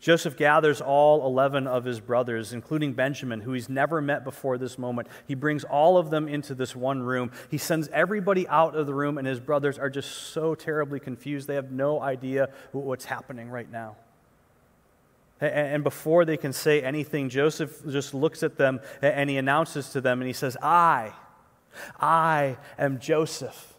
Joseph 0.02 0.36
gathers 0.36 0.82
all 0.82 1.24
11 1.28 1.68
of 1.68 1.86
his 1.86 2.00
brothers, 2.00 2.54
including 2.54 2.94
Benjamin, 2.94 3.42
who 3.42 3.54
he's 3.54 3.70
never 3.70 4.02
met 4.02 4.24
before 4.24 4.58
this 4.58 4.80
moment. 4.80 5.08
He 5.28 5.36
brings 5.36 5.64
all 5.64 5.96
of 5.96 6.10
them 6.10 6.28
into 6.28 6.56
this 6.56 6.76
one 6.76 7.04
room. 7.04 7.32
He 7.52 7.60
sends 7.60 7.88
everybody 7.90 8.48
out 8.48 8.76
of 8.76 8.88
the 8.88 8.96
room, 8.96 9.20
and 9.20 9.28
his 9.28 9.40
brothers 9.40 9.78
are 9.78 9.92
just 9.92 10.12
so 10.34 10.56
terribly 10.56 11.00
confused. 11.00 11.48
They 11.48 11.54
have 11.54 11.72
no 11.72 12.02
idea 12.02 12.50
what's 12.72 13.06
happening 13.06 13.52
right 13.52 13.72
now. 13.72 13.96
And 15.40 15.84
before 15.84 16.26
they 16.26 16.38
can 16.38 16.52
say 16.54 16.82
anything, 16.82 17.30
Joseph 17.30 17.84
just 17.88 18.14
looks 18.14 18.44
at 18.44 18.58
them 18.58 18.80
and 19.02 19.28
he 19.28 19.38
announces 19.38 19.90
to 19.90 20.02
them 20.02 20.22
and 20.22 20.28
he 20.28 20.34
says, 20.34 20.56
I, 20.62 21.14
I 22.00 22.58
am 22.78 23.00
Joseph. 23.00 23.71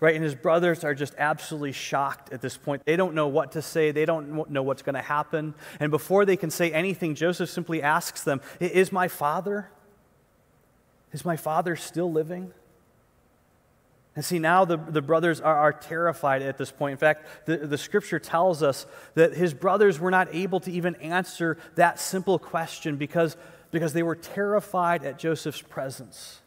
Right? 0.00 0.14
And 0.14 0.24
his 0.24 0.34
brothers 0.34 0.82
are 0.82 0.94
just 0.94 1.14
absolutely 1.18 1.72
shocked 1.72 2.32
at 2.32 2.40
this 2.40 2.56
point. 2.56 2.82
They 2.86 2.96
don't 2.96 3.14
know 3.14 3.28
what 3.28 3.52
to 3.52 3.62
say, 3.62 3.90
they 3.90 4.06
don't 4.06 4.50
know 4.50 4.62
what's 4.62 4.82
going 4.82 4.94
to 4.94 5.02
happen. 5.02 5.54
And 5.78 5.90
before 5.90 6.24
they 6.24 6.36
can 6.36 6.50
say 6.50 6.72
anything, 6.72 7.14
Joseph 7.14 7.50
simply 7.50 7.82
asks 7.82 8.24
them, 8.24 8.40
Is 8.60 8.92
my 8.92 9.08
father? 9.08 9.70
Is 11.12 11.24
my 11.24 11.36
father 11.36 11.76
still 11.76 12.10
living? 12.10 12.52
And 14.16 14.24
see, 14.24 14.38
now 14.38 14.64
the, 14.64 14.76
the 14.76 15.02
brothers 15.02 15.40
are, 15.40 15.56
are 15.56 15.72
terrified 15.72 16.42
at 16.42 16.58
this 16.58 16.72
point. 16.72 16.92
In 16.92 16.98
fact, 16.98 17.46
the, 17.46 17.58
the 17.58 17.78
scripture 17.78 18.18
tells 18.18 18.62
us 18.62 18.86
that 19.14 19.34
his 19.34 19.54
brothers 19.54 20.00
were 20.00 20.10
not 20.10 20.34
able 20.34 20.60
to 20.60 20.72
even 20.72 20.96
answer 20.96 21.56
that 21.76 22.00
simple 22.00 22.38
question 22.38 22.96
because, 22.96 23.36
because 23.70 23.92
they 23.92 24.02
were 24.02 24.16
terrified 24.16 25.04
at 25.04 25.18
Joseph's 25.18 25.62
presence. 25.62 26.40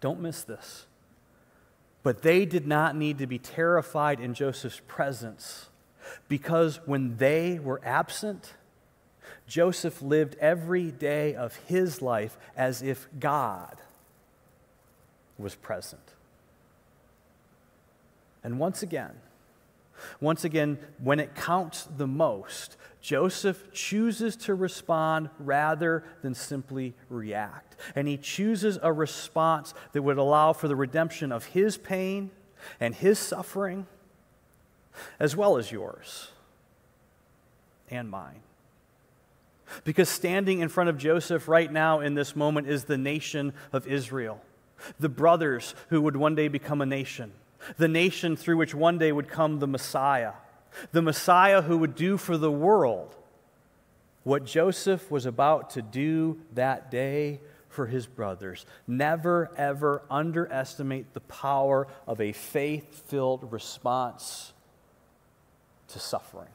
Don't 0.00 0.20
miss 0.20 0.42
this. 0.42 0.86
But 2.02 2.22
they 2.22 2.46
did 2.46 2.66
not 2.66 2.96
need 2.96 3.18
to 3.18 3.26
be 3.26 3.38
terrified 3.38 4.20
in 4.20 4.34
Joseph's 4.34 4.80
presence 4.88 5.68
because 6.28 6.80
when 6.86 7.18
they 7.18 7.58
were 7.58 7.80
absent, 7.84 8.54
Joseph 9.46 10.00
lived 10.00 10.36
every 10.40 10.90
day 10.90 11.34
of 11.34 11.56
his 11.66 12.00
life 12.00 12.38
as 12.56 12.82
if 12.82 13.08
God 13.18 13.76
was 15.38 15.54
present. 15.54 16.14
And 18.42 18.58
once 18.58 18.82
again, 18.82 19.12
once 20.20 20.44
again, 20.44 20.78
when 20.98 21.20
it 21.20 21.34
counts 21.34 21.86
the 21.96 22.06
most, 22.06 22.76
Joseph 23.00 23.72
chooses 23.72 24.36
to 24.36 24.54
respond 24.54 25.30
rather 25.38 26.04
than 26.22 26.34
simply 26.34 26.94
react. 27.08 27.76
And 27.94 28.06
he 28.06 28.16
chooses 28.16 28.78
a 28.82 28.92
response 28.92 29.72
that 29.92 30.02
would 30.02 30.18
allow 30.18 30.52
for 30.52 30.68
the 30.68 30.76
redemption 30.76 31.32
of 31.32 31.46
his 31.46 31.78
pain 31.78 32.30
and 32.78 32.94
his 32.94 33.18
suffering, 33.18 33.86
as 35.18 35.34
well 35.34 35.56
as 35.56 35.72
yours 35.72 36.28
and 37.90 38.10
mine. 38.10 38.42
Because 39.84 40.08
standing 40.08 40.60
in 40.60 40.68
front 40.68 40.90
of 40.90 40.98
Joseph 40.98 41.48
right 41.48 41.72
now 41.72 42.00
in 42.00 42.14
this 42.14 42.34
moment 42.34 42.68
is 42.68 42.84
the 42.84 42.98
nation 42.98 43.52
of 43.72 43.86
Israel, 43.86 44.40
the 44.98 45.08
brothers 45.08 45.74
who 45.88 46.02
would 46.02 46.16
one 46.16 46.34
day 46.34 46.48
become 46.48 46.80
a 46.80 46.86
nation, 46.86 47.32
the 47.76 47.88
nation 47.88 48.36
through 48.36 48.56
which 48.56 48.74
one 48.74 48.98
day 48.98 49.12
would 49.12 49.28
come 49.28 49.58
the 49.58 49.66
Messiah, 49.66 50.32
the 50.92 51.02
Messiah 51.02 51.62
who 51.62 51.78
would 51.78 51.94
do 51.94 52.16
for 52.16 52.36
the 52.36 52.50
world 52.50 53.16
what 54.22 54.44
Joseph 54.44 55.10
was 55.10 55.26
about 55.26 55.70
to 55.70 55.82
do 55.82 56.38
that 56.54 56.90
day 56.90 57.40
for 57.68 57.86
his 57.86 58.06
brothers. 58.06 58.66
Never, 58.86 59.50
ever 59.56 60.02
underestimate 60.10 61.14
the 61.14 61.20
power 61.20 61.86
of 62.06 62.20
a 62.20 62.32
faith 62.32 63.02
filled 63.06 63.50
response 63.52 64.52
to 65.88 65.98
suffering. 65.98 66.48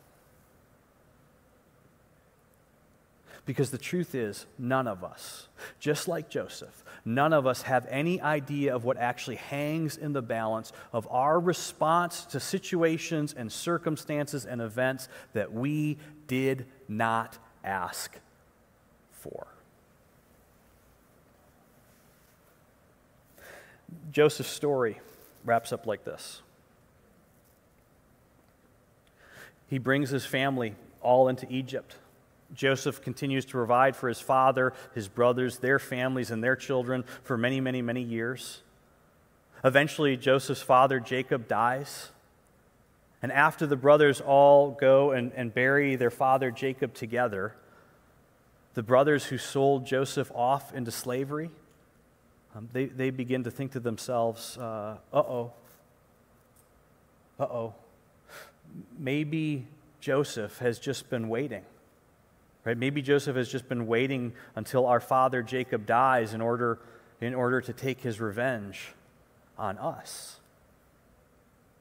Because 3.46 3.70
the 3.70 3.78
truth 3.78 4.16
is, 4.16 4.48
none 4.58 4.88
of 4.88 5.04
us, 5.04 5.48
just 5.80 6.08
like 6.08 6.30
Joseph, 6.30 6.84
none 7.06 7.32
of 7.32 7.46
us 7.46 7.62
have 7.62 7.86
any 7.92 8.20
idea 8.20 8.76
of 8.76 8.86
what 8.86 8.98
actually 8.98 9.36
hangs 9.36 9.98
in 9.98 10.14
the 10.14 10.22
balance 10.24 10.72
of 10.92 11.08
our 11.12 11.40
response 11.40 12.26
to 12.26 12.40
situations 12.40 13.36
and 13.38 13.52
circumstances 13.52 14.46
and 14.46 14.62
events 14.62 15.08
that 15.34 15.54
we 15.54 16.00
did 16.26 16.66
not 16.88 17.38
ask 17.64 18.20
for. 19.12 19.46
Joseph's 24.12 24.50
story 24.50 25.00
wraps 25.44 25.72
up 25.72 25.86
like 25.86 26.04
this. 26.04 26.42
He 29.68 29.78
brings 29.78 30.10
his 30.10 30.26
family 30.26 30.76
all 31.02 31.28
into 31.28 31.46
Egypt. 31.52 31.96
Joseph 32.54 33.02
continues 33.02 33.46
to 33.46 33.52
provide 33.52 33.96
for 33.96 34.08
his 34.08 34.20
father, 34.20 34.74
his 34.94 35.08
brothers, 35.08 35.58
their 35.58 35.80
families, 35.80 36.32
and 36.32 36.44
their 36.44 36.56
children 36.56 37.04
for 37.24 37.38
many, 37.38 37.60
many, 37.60 37.82
many 37.82 38.02
years. 38.02 38.62
Eventually, 39.64 40.16
Joseph's 40.16 40.62
father, 40.62 41.00
Jacob, 41.00 41.48
dies. 41.48 42.10
And 43.22 43.32
after 43.32 43.66
the 43.66 43.76
brothers 43.76 44.22
all 44.22 44.72
go 44.72 45.12
and, 45.12 45.32
and 45.34 45.54
bury 45.54 45.96
their 45.96 46.12
father, 46.12 46.52
Jacob, 46.52 46.94
together, 46.94 47.56
the 48.76 48.84
brothers 48.84 49.26
who 49.26 49.38
sold 49.38 49.86
Joseph 49.86 50.32
off 50.36 50.74
into 50.74 50.92
slavery, 50.92 51.50
um, 52.56 52.70
they, 52.72 52.86
they 52.86 53.10
begin 53.10 53.44
to 53.46 53.52
think 53.52 53.72
to 53.72 53.80
themselves, 53.80 54.58
uh 54.58 54.98
oh, 55.12 55.52
uh 57.40 57.44
oh, 57.44 57.74
maybe 58.98 59.66
Joseph 60.00 60.60
has 60.60 60.78
just 60.78 61.10
been 61.10 61.28
waiting 61.28 61.64
Right? 62.66 62.78
Maybe 62.78 63.04
Joseph 63.04 63.36
has 63.36 63.48
just 63.48 63.70
been 63.70 63.86
waiting 63.86 64.34
until 64.56 64.88
our 64.88 65.00
father 65.00 65.44
Jacob 65.44 65.86
dies 65.86 66.34
in 66.34 66.42
order, 66.42 66.80
in 67.22 67.36
order 67.36 67.62
to 67.62 67.72
take 67.72 68.02
his 68.02 68.20
revenge 68.20 68.92
on 69.58 69.78
us. 69.78 70.40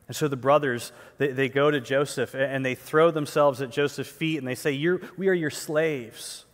And 0.07 0.15
so 0.15 0.29
the 0.29 0.37
brothers, 0.37 0.93
they, 1.17 1.29
they 1.29 1.49
go 1.49 1.71
to 1.71 1.81
Joseph 1.81 2.35
and 2.35 2.65
they 2.65 2.75
throw 2.75 3.11
themselves 3.11 3.63
at 3.63 3.71
Joseph's 3.71 4.11
feet 4.11 4.37
and 4.37 4.47
they 4.47 4.55
say, 4.55 4.73
You're, 4.73 5.01
We 5.17 5.29
are 5.29 5.35
your 5.35 5.51
slaves, 5.51 6.45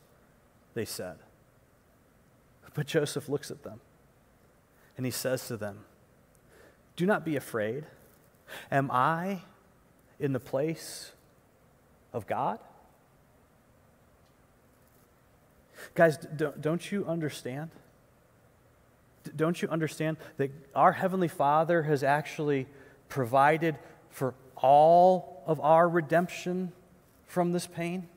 they 0.74 0.84
said. 0.84 1.16
But 2.72 2.86
Joseph 2.86 3.28
looks 3.28 3.50
at 3.50 3.64
them 3.64 3.80
and 4.96 5.04
he 5.04 5.10
says 5.10 5.48
to 5.48 5.56
them, 5.56 5.80
Do 6.94 7.04
not 7.04 7.24
be 7.24 7.34
afraid. 7.34 7.84
Am 8.70 8.90
I 8.92 9.40
in 10.20 10.32
the 10.32 10.40
place 10.40 11.10
of 12.12 12.28
God? 12.28 12.60
Guys, 15.94 16.16
don't 16.16 16.90
you 16.90 17.04
understand? 17.06 17.70
Don't 19.36 19.60
you 19.60 19.68
understand 19.68 20.16
that 20.38 20.50
our 20.74 20.92
Heavenly 20.92 21.28
Father 21.28 21.82
has 21.82 22.02
actually 22.02 22.66
provided 23.08 23.76
for 24.10 24.34
all 24.56 25.42
of 25.46 25.60
our 25.60 25.88
redemption 25.88 26.72
from 27.26 27.52
this 27.52 27.66
pain? 27.66 28.08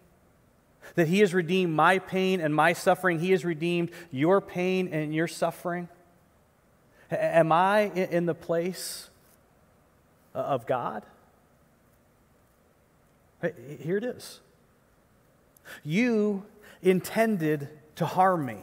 That 0.95 1.08
He 1.08 1.19
has 1.19 1.34
redeemed 1.34 1.73
my 1.73 1.99
pain 1.99 2.39
and 2.41 2.54
my 2.56 2.73
suffering, 2.73 3.19
He 3.19 3.32
has 3.32 3.43
redeemed 3.43 3.91
your 4.12 4.41
pain 4.41 4.89
and 4.91 5.13
your 5.13 5.28
suffering? 5.28 5.89
Am 7.12 7.52
I 7.52 7.91
in 7.91 8.26
the 8.26 8.34
place 8.34 9.10
of 10.34 10.65
God? 10.65 11.04
Here 13.82 13.97
it 13.97 14.04
is. 14.04 14.39
You 15.84 16.45
intended 16.84 17.69
to 17.96 18.06
harm 18.06 18.46
me, 18.46 18.58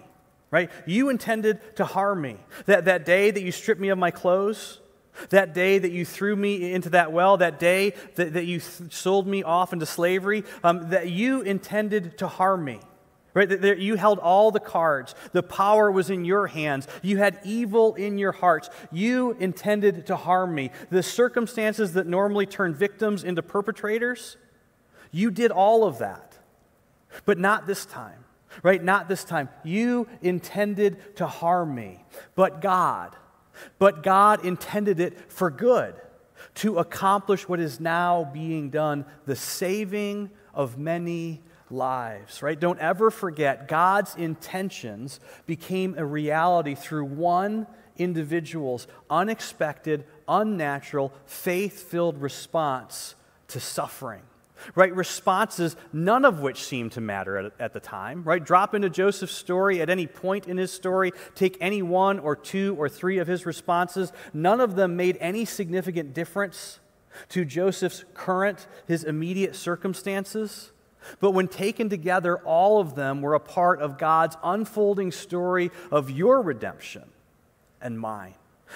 right? 0.50 0.70
You 0.86 1.08
intended 1.08 1.76
to 1.76 1.84
harm 1.84 2.20
me. 2.20 2.36
That, 2.66 2.84
that 2.86 3.04
day 3.04 3.30
that 3.30 3.42
you 3.42 3.52
stripped 3.52 3.80
me 3.80 3.88
of 3.88 3.98
my 3.98 4.10
clothes, 4.10 4.80
that 5.28 5.54
day 5.54 5.78
that 5.78 5.92
you 5.92 6.04
threw 6.04 6.34
me 6.34 6.72
into 6.72 6.90
that 6.90 7.12
well, 7.12 7.36
that 7.38 7.58
day 7.58 7.94
that, 8.14 8.32
that 8.34 8.46
you 8.46 8.60
th- 8.60 8.92
sold 8.92 9.26
me 9.26 9.42
off 9.42 9.72
into 9.72 9.86
slavery, 9.86 10.44
um, 10.64 10.90
that 10.90 11.10
you 11.10 11.42
intended 11.42 12.18
to 12.18 12.28
harm 12.28 12.64
me. 12.64 12.80
Right? 13.32 13.48
That 13.48 13.78
you 13.78 13.94
held 13.94 14.18
all 14.18 14.50
the 14.50 14.58
cards. 14.58 15.14
The 15.30 15.44
power 15.44 15.88
was 15.88 16.10
in 16.10 16.24
your 16.24 16.48
hands. 16.48 16.88
You 17.00 17.18
had 17.18 17.38
evil 17.44 17.94
in 17.94 18.18
your 18.18 18.32
hearts. 18.32 18.68
You 18.90 19.36
intended 19.38 20.06
to 20.06 20.16
harm 20.16 20.52
me. 20.52 20.72
The 20.90 21.04
circumstances 21.04 21.92
that 21.92 22.08
normally 22.08 22.46
turn 22.46 22.74
victims 22.74 23.22
into 23.22 23.40
perpetrators, 23.40 24.36
you 25.12 25.30
did 25.30 25.52
all 25.52 25.84
of 25.84 25.98
that. 25.98 26.29
But 27.24 27.38
not 27.38 27.66
this 27.66 27.84
time, 27.84 28.24
right? 28.62 28.82
Not 28.82 29.08
this 29.08 29.24
time. 29.24 29.48
You 29.64 30.08
intended 30.22 31.16
to 31.16 31.26
harm 31.26 31.74
me, 31.74 32.04
but 32.34 32.60
God, 32.60 33.16
but 33.78 34.02
God 34.02 34.44
intended 34.44 35.00
it 35.00 35.30
for 35.30 35.50
good 35.50 35.94
to 36.56 36.78
accomplish 36.78 37.48
what 37.48 37.60
is 37.60 37.80
now 37.80 38.28
being 38.32 38.70
done 38.70 39.04
the 39.26 39.36
saving 39.36 40.30
of 40.54 40.78
many 40.78 41.42
lives, 41.70 42.42
right? 42.42 42.58
Don't 42.58 42.78
ever 42.80 43.10
forget 43.10 43.68
God's 43.68 44.16
intentions 44.16 45.20
became 45.46 45.94
a 45.96 46.04
reality 46.04 46.74
through 46.74 47.04
one 47.04 47.66
individual's 47.96 48.86
unexpected, 49.08 50.04
unnatural, 50.26 51.12
faith 51.26 51.82
filled 51.90 52.20
response 52.20 53.14
to 53.48 53.60
suffering 53.60 54.22
right? 54.74 54.94
Responses, 54.94 55.76
none 55.92 56.24
of 56.24 56.40
which 56.40 56.64
seem 56.64 56.90
to 56.90 57.00
matter 57.00 57.36
at, 57.36 57.52
at, 57.58 57.72
the 57.72 57.80
time, 57.80 58.22
right? 58.24 58.42
Drop 58.42 58.74
into 58.74 58.90
Joseph's 58.90 59.34
story 59.34 59.80
at 59.80 59.90
any 59.90 60.06
point 60.06 60.46
in 60.46 60.56
his 60.56 60.72
story, 60.72 61.12
take 61.34 61.56
any 61.60 61.82
one 61.82 62.18
or 62.18 62.36
two 62.36 62.76
or 62.78 62.88
three 62.88 63.18
of 63.18 63.26
his 63.26 63.46
responses. 63.46 64.12
None 64.32 64.60
of 64.60 64.76
them 64.76 64.96
made 64.96 65.16
any 65.20 65.44
significant 65.44 66.14
difference 66.14 66.80
to 67.30 67.44
Joseph's 67.44 68.04
current, 68.14 68.66
his 68.86 69.04
immediate 69.04 69.56
circumstances. 69.56 70.72
But 71.18 71.32
when 71.32 71.48
taken 71.48 71.88
together, 71.88 72.38
all 72.38 72.80
of 72.80 72.94
them 72.94 73.22
were 73.22 73.34
a 73.34 73.40
part 73.40 73.80
of 73.80 73.98
God's 73.98 74.36
unfolding 74.42 75.12
story 75.12 75.70
of 75.90 76.10
your 76.10 76.42
redemption 76.42 77.04
and 77.80 77.98
mine. 77.98 78.34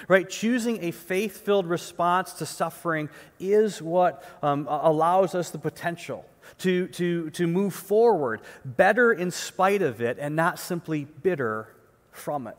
Right? 0.09 0.29
Choosing 0.29 0.83
a 0.85 0.91
faith 0.91 1.45
filled 1.45 1.67
response 1.67 2.33
to 2.35 2.47
suffering 2.47 3.09
is 3.39 3.81
what 3.81 4.25
um, 4.43 4.67
allows 4.69 5.35
us 5.35 5.51
the 5.51 5.59
potential 5.59 6.25
to, 6.59 6.89
to, 6.89 7.31
to 7.31 7.47
move 7.47 7.75
forward 7.75 8.41
better 8.65 9.13
in 9.13 9.31
spite 9.31 9.83
of 9.83 10.01
it 10.01 10.19
and 10.19 10.37
not 10.37 10.59
simply 10.59 11.05
bitter 11.05 11.69
from 12.13 12.47
it. 12.47 12.57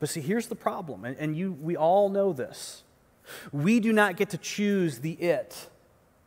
But 0.00 0.08
see, 0.08 0.20
here's 0.20 0.48
the 0.48 0.56
problem, 0.56 1.04
and, 1.04 1.16
and 1.18 1.36
you, 1.36 1.52
we 1.52 1.76
all 1.76 2.08
know 2.08 2.32
this. 2.32 2.82
We 3.52 3.80
do 3.80 3.92
not 3.92 4.16
get 4.16 4.30
to 4.30 4.38
choose 4.38 4.98
the 4.98 5.12
it, 5.12 5.68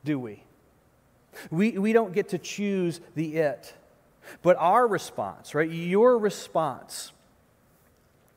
do 0.04 0.20
we? 0.20 0.44
We, 1.52 1.78
we 1.78 1.94
don't 1.94 2.14
get 2.14 2.30
to 2.30 2.38
choose 2.38 3.00
the 3.16 3.38
it. 3.38 3.74
But 4.42 4.58
our 4.60 4.88
response, 4.88 5.54
right, 5.54 5.70
your 5.70 6.18
response, 6.18 7.12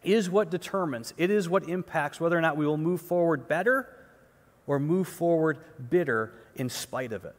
is 0.03 0.31
what 0.31 0.51
determines, 0.51 1.13
it 1.17 1.31
is 1.31 1.49
what 1.49 1.69
impacts 1.69 2.21
whether 2.21 2.37
or 2.37 2.41
not 2.41 2.57
we 2.57 2.67
will 2.67 2.79
move 2.79 3.01
forward 3.01 3.49
better 3.49 3.89
or 4.67 4.79
move 4.79 5.09
forward 5.09 5.59
bitter 5.91 6.33
in 6.55 6.69
spite 6.69 7.13
of 7.13 7.25
it. 7.25 7.35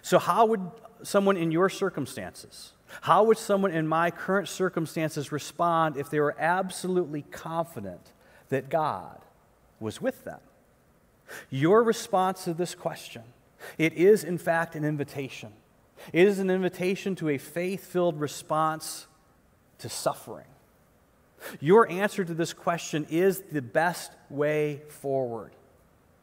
So, 0.00 0.18
how 0.18 0.46
would 0.46 0.70
someone 1.02 1.36
in 1.36 1.50
your 1.50 1.68
circumstances, 1.68 2.72
how 3.02 3.24
would 3.24 3.38
someone 3.38 3.72
in 3.72 3.86
my 3.86 4.10
current 4.10 4.48
circumstances 4.48 5.32
respond 5.32 5.96
if 5.96 6.10
they 6.10 6.20
were 6.20 6.36
absolutely 6.38 7.22
confident 7.22 8.12
that 8.48 8.70
God 8.70 9.18
was 9.80 10.00
with 10.00 10.24
them? 10.24 10.40
Your 11.50 11.82
response 11.82 12.44
to 12.44 12.54
this 12.54 12.74
question, 12.74 13.22
it 13.78 13.92
is 13.94 14.24
in 14.24 14.38
fact 14.38 14.74
an 14.74 14.84
invitation. 14.84 15.52
It 16.12 16.26
is 16.26 16.38
an 16.38 16.50
invitation 16.50 17.14
to 17.16 17.28
a 17.28 17.38
faith 17.38 17.86
filled 17.86 18.18
response 18.18 19.06
to 19.78 19.88
suffering. 19.88 20.46
Your 21.60 21.90
answer 21.90 22.24
to 22.24 22.34
this 22.34 22.52
question 22.52 23.06
is 23.10 23.40
the 23.52 23.62
best 23.62 24.12
way 24.30 24.82
forward. 24.88 25.52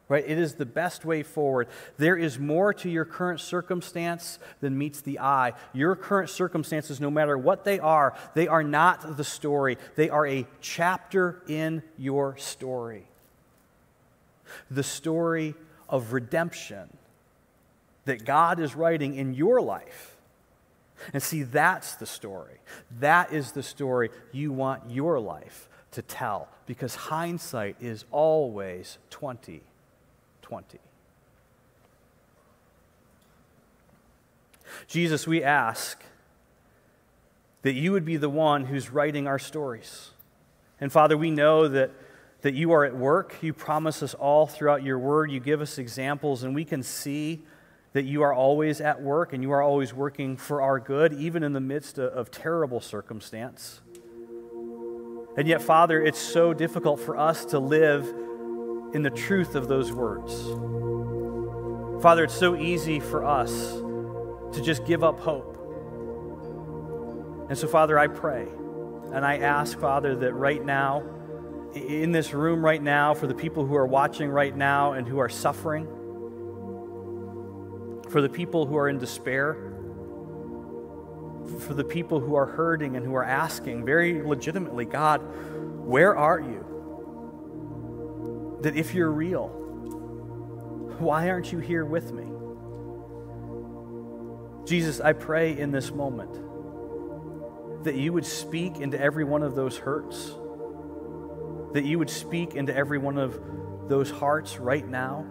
Right? 0.08 0.24
It 0.26 0.38
is 0.38 0.54
the 0.54 0.66
best 0.66 1.04
way 1.04 1.22
forward. 1.22 1.68
There 1.96 2.16
is 2.16 2.36
more 2.36 2.74
to 2.74 2.90
your 2.90 3.04
current 3.04 3.40
circumstance 3.40 4.40
than 4.60 4.76
meets 4.76 5.00
the 5.00 5.20
eye. 5.20 5.52
Your 5.72 5.94
current 5.94 6.30
circumstances, 6.30 7.00
no 7.00 7.12
matter 7.12 7.38
what 7.38 7.64
they 7.64 7.78
are, 7.78 8.16
they 8.34 8.48
are 8.48 8.64
not 8.64 9.16
the 9.16 9.22
story. 9.22 9.78
They 9.94 10.10
are 10.10 10.26
a 10.26 10.48
chapter 10.60 11.40
in 11.46 11.84
your 11.96 12.36
story. 12.38 13.06
The 14.68 14.82
story 14.82 15.54
of 15.88 16.12
redemption 16.12 16.96
that 18.04 18.24
God 18.24 18.58
is 18.58 18.74
writing 18.74 19.14
in 19.14 19.34
your 19.34 19.60
life. 19.60 20.16
And 21.12 21.22
see, 21.22 21.42
that's 21.42 21.94
the 21.94 22.06
story. 22.06 22.58
That 22.98 23.32
is 23.32 23.52
the 23.52 23.62
story 23.62 24.10
you 24.32 24.52
want 24.52 24.90
your 24.90 25.18
life 25.18 25.68
to 25.92 26.02
tell 26.02 26.48
because 26.66 26.94
hindsight 26.94 27.76
is 27.80 28.04
always 28.10 28.98
20 29.10 29.62
20. 30.50 30.78
Jesus, 34.88 35.24
we 35.24 35.44
ask 35.44 36.02
that 37.62 37.74
you 37.74 37.92
would 37.92 38.04
be 38.04 38.16
the 38.16 38.28
one 38.28 38.64
who's 38.64 38.90
writing 38.90 39.28
our 39.28 39.38
stories. 39.38 40.10
And 40.80 40.90
Father, 40.90 41.16
we 41.16 41.30
know 41.30 41.68
that, 41.68 41.92
that 42.40 42.54
you 42.54 42.72
are 42.72 42.84
at 42.84 42.96
work. 42.96 43.36
You 43.42 43.52
promise 43.52 44.02
us 44.02 44.14
all 44.14 44.48
throughout 44.48 44.82
your 44.82 44.98
word. 44.98 45.30
You 45.30 45.38
give 45.38 45.60
us 45.60 45.78
examples, 45.78 46.42
and 46.42 46.52
we 46.52 46.64
can 46.64 46.82
see 46.82 47.42
that 47.92 48.04
you 48.04 48.22
are 48.22 48.32
always 48.32 48.80
at 48.80 49.02
work 49.02 49.32
and 49.32 49.42
you 49.42 49.50
are 49.50 49.62
always 49.62 49.92
working 49.92 50.36
for 50.36 50.62
our 50.62 50.78
good, 50.78 51.12
even 51.12 51.42
in 51.42 51.52
the 51.52 51.60
midst 51.60 51.98
of, 51.98 52.12
of 52.12 52.30
terrible 52.30 52.80
circumstance. 52.80 53.80
And 55.36 55.48
yet, 55.48 55.62
Father, 55.62 56.02
it's 56.02 56.18
so 56.18 56.52
difficult 56.52 57.00
for 57.00 57.16
us 57.16 57.44
to 57.46 57.58
live 57.58 58.04
in 58.92 59.02
the 59.02 59.10
truth 59.10 59.54
of 59.54 59.68
those 59.68 59.92
words. 59.92 60.32
Father, 62.02 62.24
it's 62.24 62.34
so 62.34 62.56
easy 62.56 63.00
for 63.00 63.24
us 63.24 63.72
to 64.52 64.60
just 64.62 64.84
give 64.86 65.04
up 65.04 65.20
hope. 65.20 65.56
And 67.48 67.58
so, 67.58 67.66
Father, 67.66 67.98
I 67.98 68.06
pray 68.06 68.46
and 69.12 69.24
I 69.24 69.38
ask, 69.38 69.78
Father, 69.78 70.14
that 70.16 70.32
right 70.34 70.64
now, 70.64 71.02
in 71.74 72.12
this 72.12 72.32
room 72.32 72.64
right 72.64 72.82
now, 72.82 73.14
for 73.14 73.26
the 73.26 73.34
people 73.34 73.66
who 73.66 73.76
are 73.76 73.86
watching 73.86 74.28
right 74.30 74.56
now 74.56 74.92
and 74.92 75.06
who 75.06 75.18
are 75.18 75.28
suffering, 75.28 75.88
for 78.10 78.20
the 78.20 78.28
people 78.28 78.66
who 78.66 78.76
are 78.76 78.88
in 78.88 78.98
despair, 78.98 79.54
for 81.60 81.74
the 81.74 81.84
people 81.84 82.20
who 82.20 82.34
are 82.34 82.46
hurting 82.46 82.96
and 82.96 83.04
who 83.04 83.14
are 83.14 83.24
asking 83.24 83.84
very 83.84 84.22
legitimately, 84.22 84.84
God, 84.84 85.18
where 85.84 86.16
are 86.16 86.40
you? 86.40 86.70
that 88.62 88.76
if 88.76 88.94
you're 88.94 89.10
real, 89.10 89.48
why 90.98 91.30
aren't 91.30 91.50
you 91.50 91.58
here 91.58 91.84
with 91.84 92.12
me? 92.12 92.26
Jesus, 94.66 95.00
I 95.00 95.14
pray 95.14 95.58
in 95.58 95.70
this 95.70 95.90
moment 95.90 96.34
that 97.84 97.94
you 97.94 98.12
would 98.12 98.26
speak 98.26 98.76
into 98.78 99.00
every 99.00 99.24
one 99.24 99.42
of 99.42 99.54
those 99.54 99.78
hurts, 99.78 100.32
that 101.72 101.84
you 101.84 101.98
would 101.98 102.10
speak 102.10 102.54
into 102.54 102.74
every 102.74 102.98
one 102.98 103.16
of 103.16 103.40
those 103.88 104.10
hearts 104.10 104.58
right 104.58 104.86
now, 104.86 105.24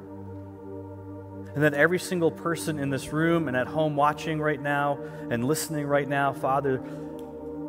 and 1.60 1.66
that 1.66 1.74
every 1.74 2.00
single 2.00 2.32
person 2.32 2.80
in 2.80 2.90
this 2.90 3.12
room 3.12 3.50
and 3.50 3.58
at 3.58 3.68
home 3.68 3.98
watching 3.98 4.40
right 4.40 4.62
now 4.62 4.98
and 5.30 5.44
listening 5.44 5.86
right 5.86 6.08
now, 6.08 6.32
Father, 6.32 6.82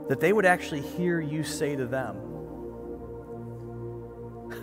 that 0.07 0.21
they 0.21 0.33
would 0.33 0.47
actually 0.47 0.83
hear 0.83 1.19
you 1.19 1.43
say 1.43 1.75
to 1.75 1.87
them, 1.87 2.17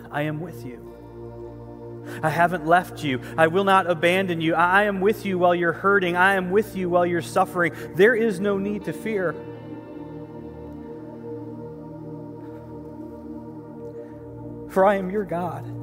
I 0.10 0.22
am 0.22 0.40
with 0.40 0.66
you. 0.66 2.06
I 2.24 2.30
haven't 2.30 2.66
left 2.66 3.04
you. 3.04 3.20
I 3.38 3.48
will 3.48 3.66
not 3.66 3.92
abandon 3.92 4.40
you. 4.40 4.56
I 4.56 4.84
am 4.84 5.02
with 5.02 5.26
you 5.26 5.38
while 5.38 5.54
you're 5.54 5.74
hurting. 5.74 6.16
I 6.16 6.36
am 6.36 6.50
with 6.50 6.78
you 6.78 6.90
while 6.90 7.06
you're 7.06 7.22
suffering. 7.22 7.74
There 7.96 8.16
is 8.16 8.40
no 8.40 8.58
need 8.58 8.86
to 8.86 8.94
fear. 8.94 9.34
For 14.70 14.86
I 14.86 14.96
am 14.96 15.10
your 15.10 15.26
God. 15.26 15.77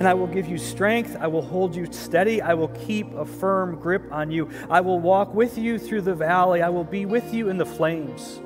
And 0.00 0.08
I 0.08 0.14
will 0.14 0.26
give 0.26 0.48
you 0.48 0.58
strength. 0.58 1.16
I 1.20 1.28
will 1.28 1.42
hold 1.42 1.76
you 1.76 1.86
steady. 1.92 2.42
I 2.42 2.54
will 2.54 2.68
keep 2.68 3.12
a 3.14 3.24
firm 3.24 3.76
grip 3.78 4.10
on 4.10 4.30
you. 4.30 4.50
I 4.68 4.80
will 4.80 4.98
walk 4.98 5.32
with 5.34 5.56
you 5.56 5.78
through 5.78 6.00
the 6.00 6.14
valley. 6.14 6.62
I 6.62 6.70
will 6.70 6.84
be 6.84 7.06
with 7.06 7.32
you 7.32 7.48
in 7.48 7.58
the 7.58 7.66
flames. 7.66 8.40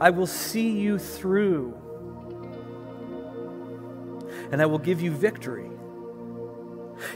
I 0.00 0.10
will 0.10 0.26
see 0.26 0.70
you 0.78 0.98
through 0.98 1.74
and 4.52 4.60
I 4.60 4.66
will 4.66 4.78
give 4.78 5.00
you 5.00 5.10
victory. 5.10 5.70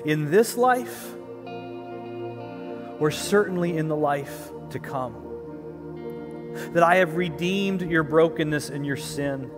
In 0.05 0.30
this 0.30 0.57
life, 0.57 1.14
or 3.00 3.11
certainly 3.11 3.76
in 3.76 3.88
the 3.88 3.96
life 3.96 4.50
to 4.70 4.78
come. 4.78 5.20
That 6.72 6.82
I 6.82 6.96
have 6.96 7.16
redeemed 7.16 7.82
your 7.82 8.05
brokenness 8.05 8.70
and 8.70 8.86
your 8.86 8.96
sin. 8.96 9.50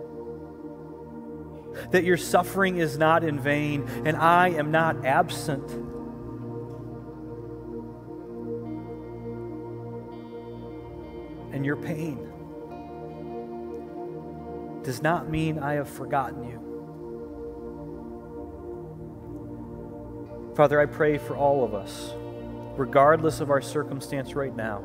That 1.91 2.03
your 2.03 2.17
suffering 2.17 2.77
is 2.77 2.97
not 2.97 3.23
in 3.23 3.39
vain, 3.39 3.87
and 4.05 4.17
I 4.17 4.49
am 4.49 4.71
not 4.71 5.05
absent. 5.05 5.71
And 11.53 11.65
your 11.65 11.77
pain 11.77 12.17
does 14.83 15.01
not 15.01 15.29
mean 15.29 15.59
I 15.59 15.73
have 15.73 15.89
forgotten 15.89 16.43
you. 16.43 16.63
Father, 20.55 20.79
I 20.79 20.85
pray 20.85 21.17
for 21.17 21.35
all 21.35 21.63
of 21.63 21.73
us, 21.73 22.13
regardless 22.77 23.41
of 23.41 23.49
our 23.49 23.61
circumstance 23.61 24.33
right 24.33 24.55
now, 24.55 24.83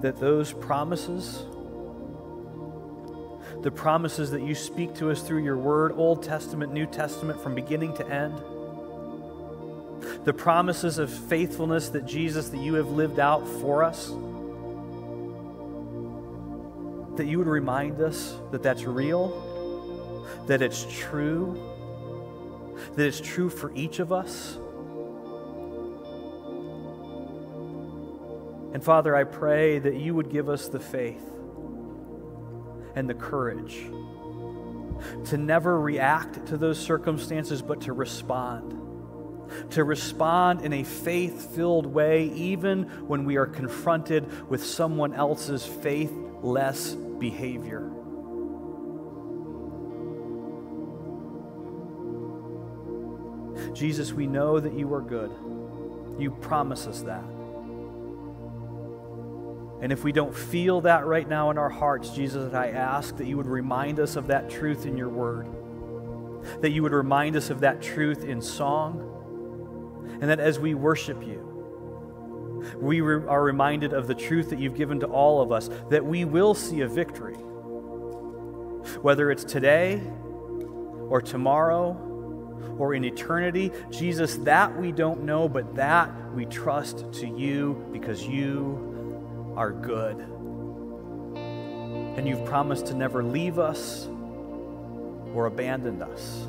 that 0.00 0.16
those 0.16 0.52
promises, 0.52 1.44
the 3.66 3.72
promises 3.72 4.30
that 4.30 4.42
you 4.42 4.54
speak 4.54 4.94
to 4.94 5.10
us 5.10 5.22
through 5.22 5.42
your 5.42 5.58
word, 5.58 5.90
Old 5.90 6.22
Testament, 6.22 6.72
New 6.72 6.86
Testament, 6.86 7.42
from 7.42 7.56
beginning 7.56 7.96
to 7.96 8.08
end, 8.08 8.40
the 10.24 10.32
promises 10.32 10.98
of 10.98 11.10
faithfulness 11.10 11.88
that 11.88 12.06
Jesus, 12.06 12.48
that 12.50 12.60
you 12.60 12.74
have 12.74 12.90
lived 12.90 13.18
out 13.18 13.44
for 13.60 13.82
us, 13.82 14.06
that 17.16 17.26
you 17.26 17.38
would 17.38 17.48
remind 17.48 18.00
us 18.00 18.36
that 18.52 18.62
that's 18.62 18.84
real, 18.84 19.42
that 20.46 20.62
it's 20.62 20.86
true 20.88 21.72
that 22.94 23.04
it's 23.04 23.20
true 23.20 23.50
for 23.50 23.72
each 23.74 23.98
of 23.98 24.12
us. 24.12 24.58
And 28.72 28.84
Father, 28.84 29.16
I 29.16 29.24
pray 29.24 29.80
that 29.80 29.96
you 29.96 30.14
would 30.14 30.30
give 30.30 30.48
us 30.48 30.68
the 30.68 30.78
faith 30.78 31.35
and 32.96 33.08
the 33.08 33.14
courage 33.14 33.86
to 35.26 35.36
never 35.36 35.78
react 35.78 36.46
to 36.46 36.56
those 36.56 36.78
circumstances, 36.78 37.62
but 37.62 37.82
to 37.82 37.92
respond. 37.92 38.72
To 39.72 39.84
respond 39.84 40.62
in 40.62 40.72
a 40.72 40.82
faith 40.82 41.54
filled 41.54 41.86
way, 41.86 42.30
even 42.30 42.84
when 43.06 43.24
we 43.24 43.36
are 43.36 43.46
confronted 43.46 44.48
with 44.48 44.64
someone 44.64 45.14
else's 45.14 45.64
faithless 45.64 46.94
behavior. 46.94 47.90
Jesus, 53.72 54.12
we 54.12 54.26
know 54.26 54.58
that 54.58 54.72
you 54.72 54.92
are 54.94 55.02
good. 55.02 55.30
You 56.18 56.30
promise 56.30 56.86
us 56.86 57.02
that. 57.02 57.35
And 59.80 59.92
if 59.92 60.04
we 60.04 60.12
don't 60.12 60.34
feel 60.34 60.80
that 60.82 61.04
right 61.04 61.28
now 61.28 61.50
in 61.50 61.58
our 61.58 61.68
hearts, 61.68 62.10
Jesus, 62.10 62.54
I 62.54 62.68
ask 62.68 63.16
that 63.16 63.26
you 63.26 63.36
would 63.36 63.46
remind 63.46 64.00
us 64.00 64.16
of 64.16 64.28
that 64.28 64.48
truth 64.48 64.86
in 64.86 64.96
your 64.96 65.10
word, 65.10 65.48
that 66.62 66.70
you 66.70 66.82
would 66.82 66.92
remind 66.92 67.36
us 67.36 67.50
of 67.50 67.60
that 67.60 67.82
truth 67.82 68.24
in 68.24 68.40
song, 68.40 69.12
and 70.20 70.30
that 70.30 70.40
as 70.40 70.58
we 70.58 70.74
worship 70.74 71.22
you, 71.22 71.46
we 72.80 73.02
re- 73.02 73.26
are 73.28 73.42
reminded 73.42 73.92
of 73.92 74.06
the 74.06 74.14
truth 74.14 74.48
that 74.50 74.58
you've 74.58 74.76
given 74.76 74.98
to 75.00 75.06
all 75.06 75.42
of 75.42 75.52
us, 75.52 75.68
that 75.90 76.04
we 76.04 76.24
will 76.24 76.54
see 76.54 76.80
a 76.80 76.88
victory. 76.88 77.34
Whether 79.02 79.30
it's 79.30 79.44
today 79.44 80.00
or 81.08 81.20
tomorrow 81.20 81.92
or 82.78 82.94
in 82.94 83.04
eternity, 83.04 83.72
Jesus, 83.90 84.36
that 84.38 84.74
we 84.76 84.90
don't 84.90 85.24
know, 85.24 85.48
but 85.48 85.74
that 85.74 86.10
we 86.32 86.46
trust 86.46 87.12
to 87.14 87.26
you 87.26 87.84
because 87.92 88.26
you 88.26 88.95
are 89.56 89.72
good. 89.72 90.18
And 92.16 92.28
you've 92.28 92.44
promised 92.44 92.86
to 92.86 92.94
never 92.94 93.22
leave 93.22 93.58
us 93.58 94.06
or 95.34 95.46
abandon 95.46 96.02
us, 96.02 96.46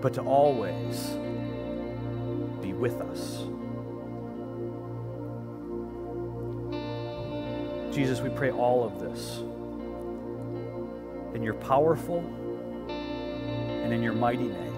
but 0.00 0.14
to 0.14 0.22
always 0.22 1.10
be 2.60 2.72
with 2.72 3.00
us. 3.00 3.44
Jesus, 7.94 8.20
we 8.20 8.30
pray 8.30 8.50
all 8.50 8.84
of 8.84 9.00
this 9.00 9.38
in 11.34 11.42
your 11.42 11.54
powerful 11.54 12.20
and 12.88 13.92
in 13.92 14.02
your 14.02 14.14
mighty 14.14 14.44
name. 14.44 14.71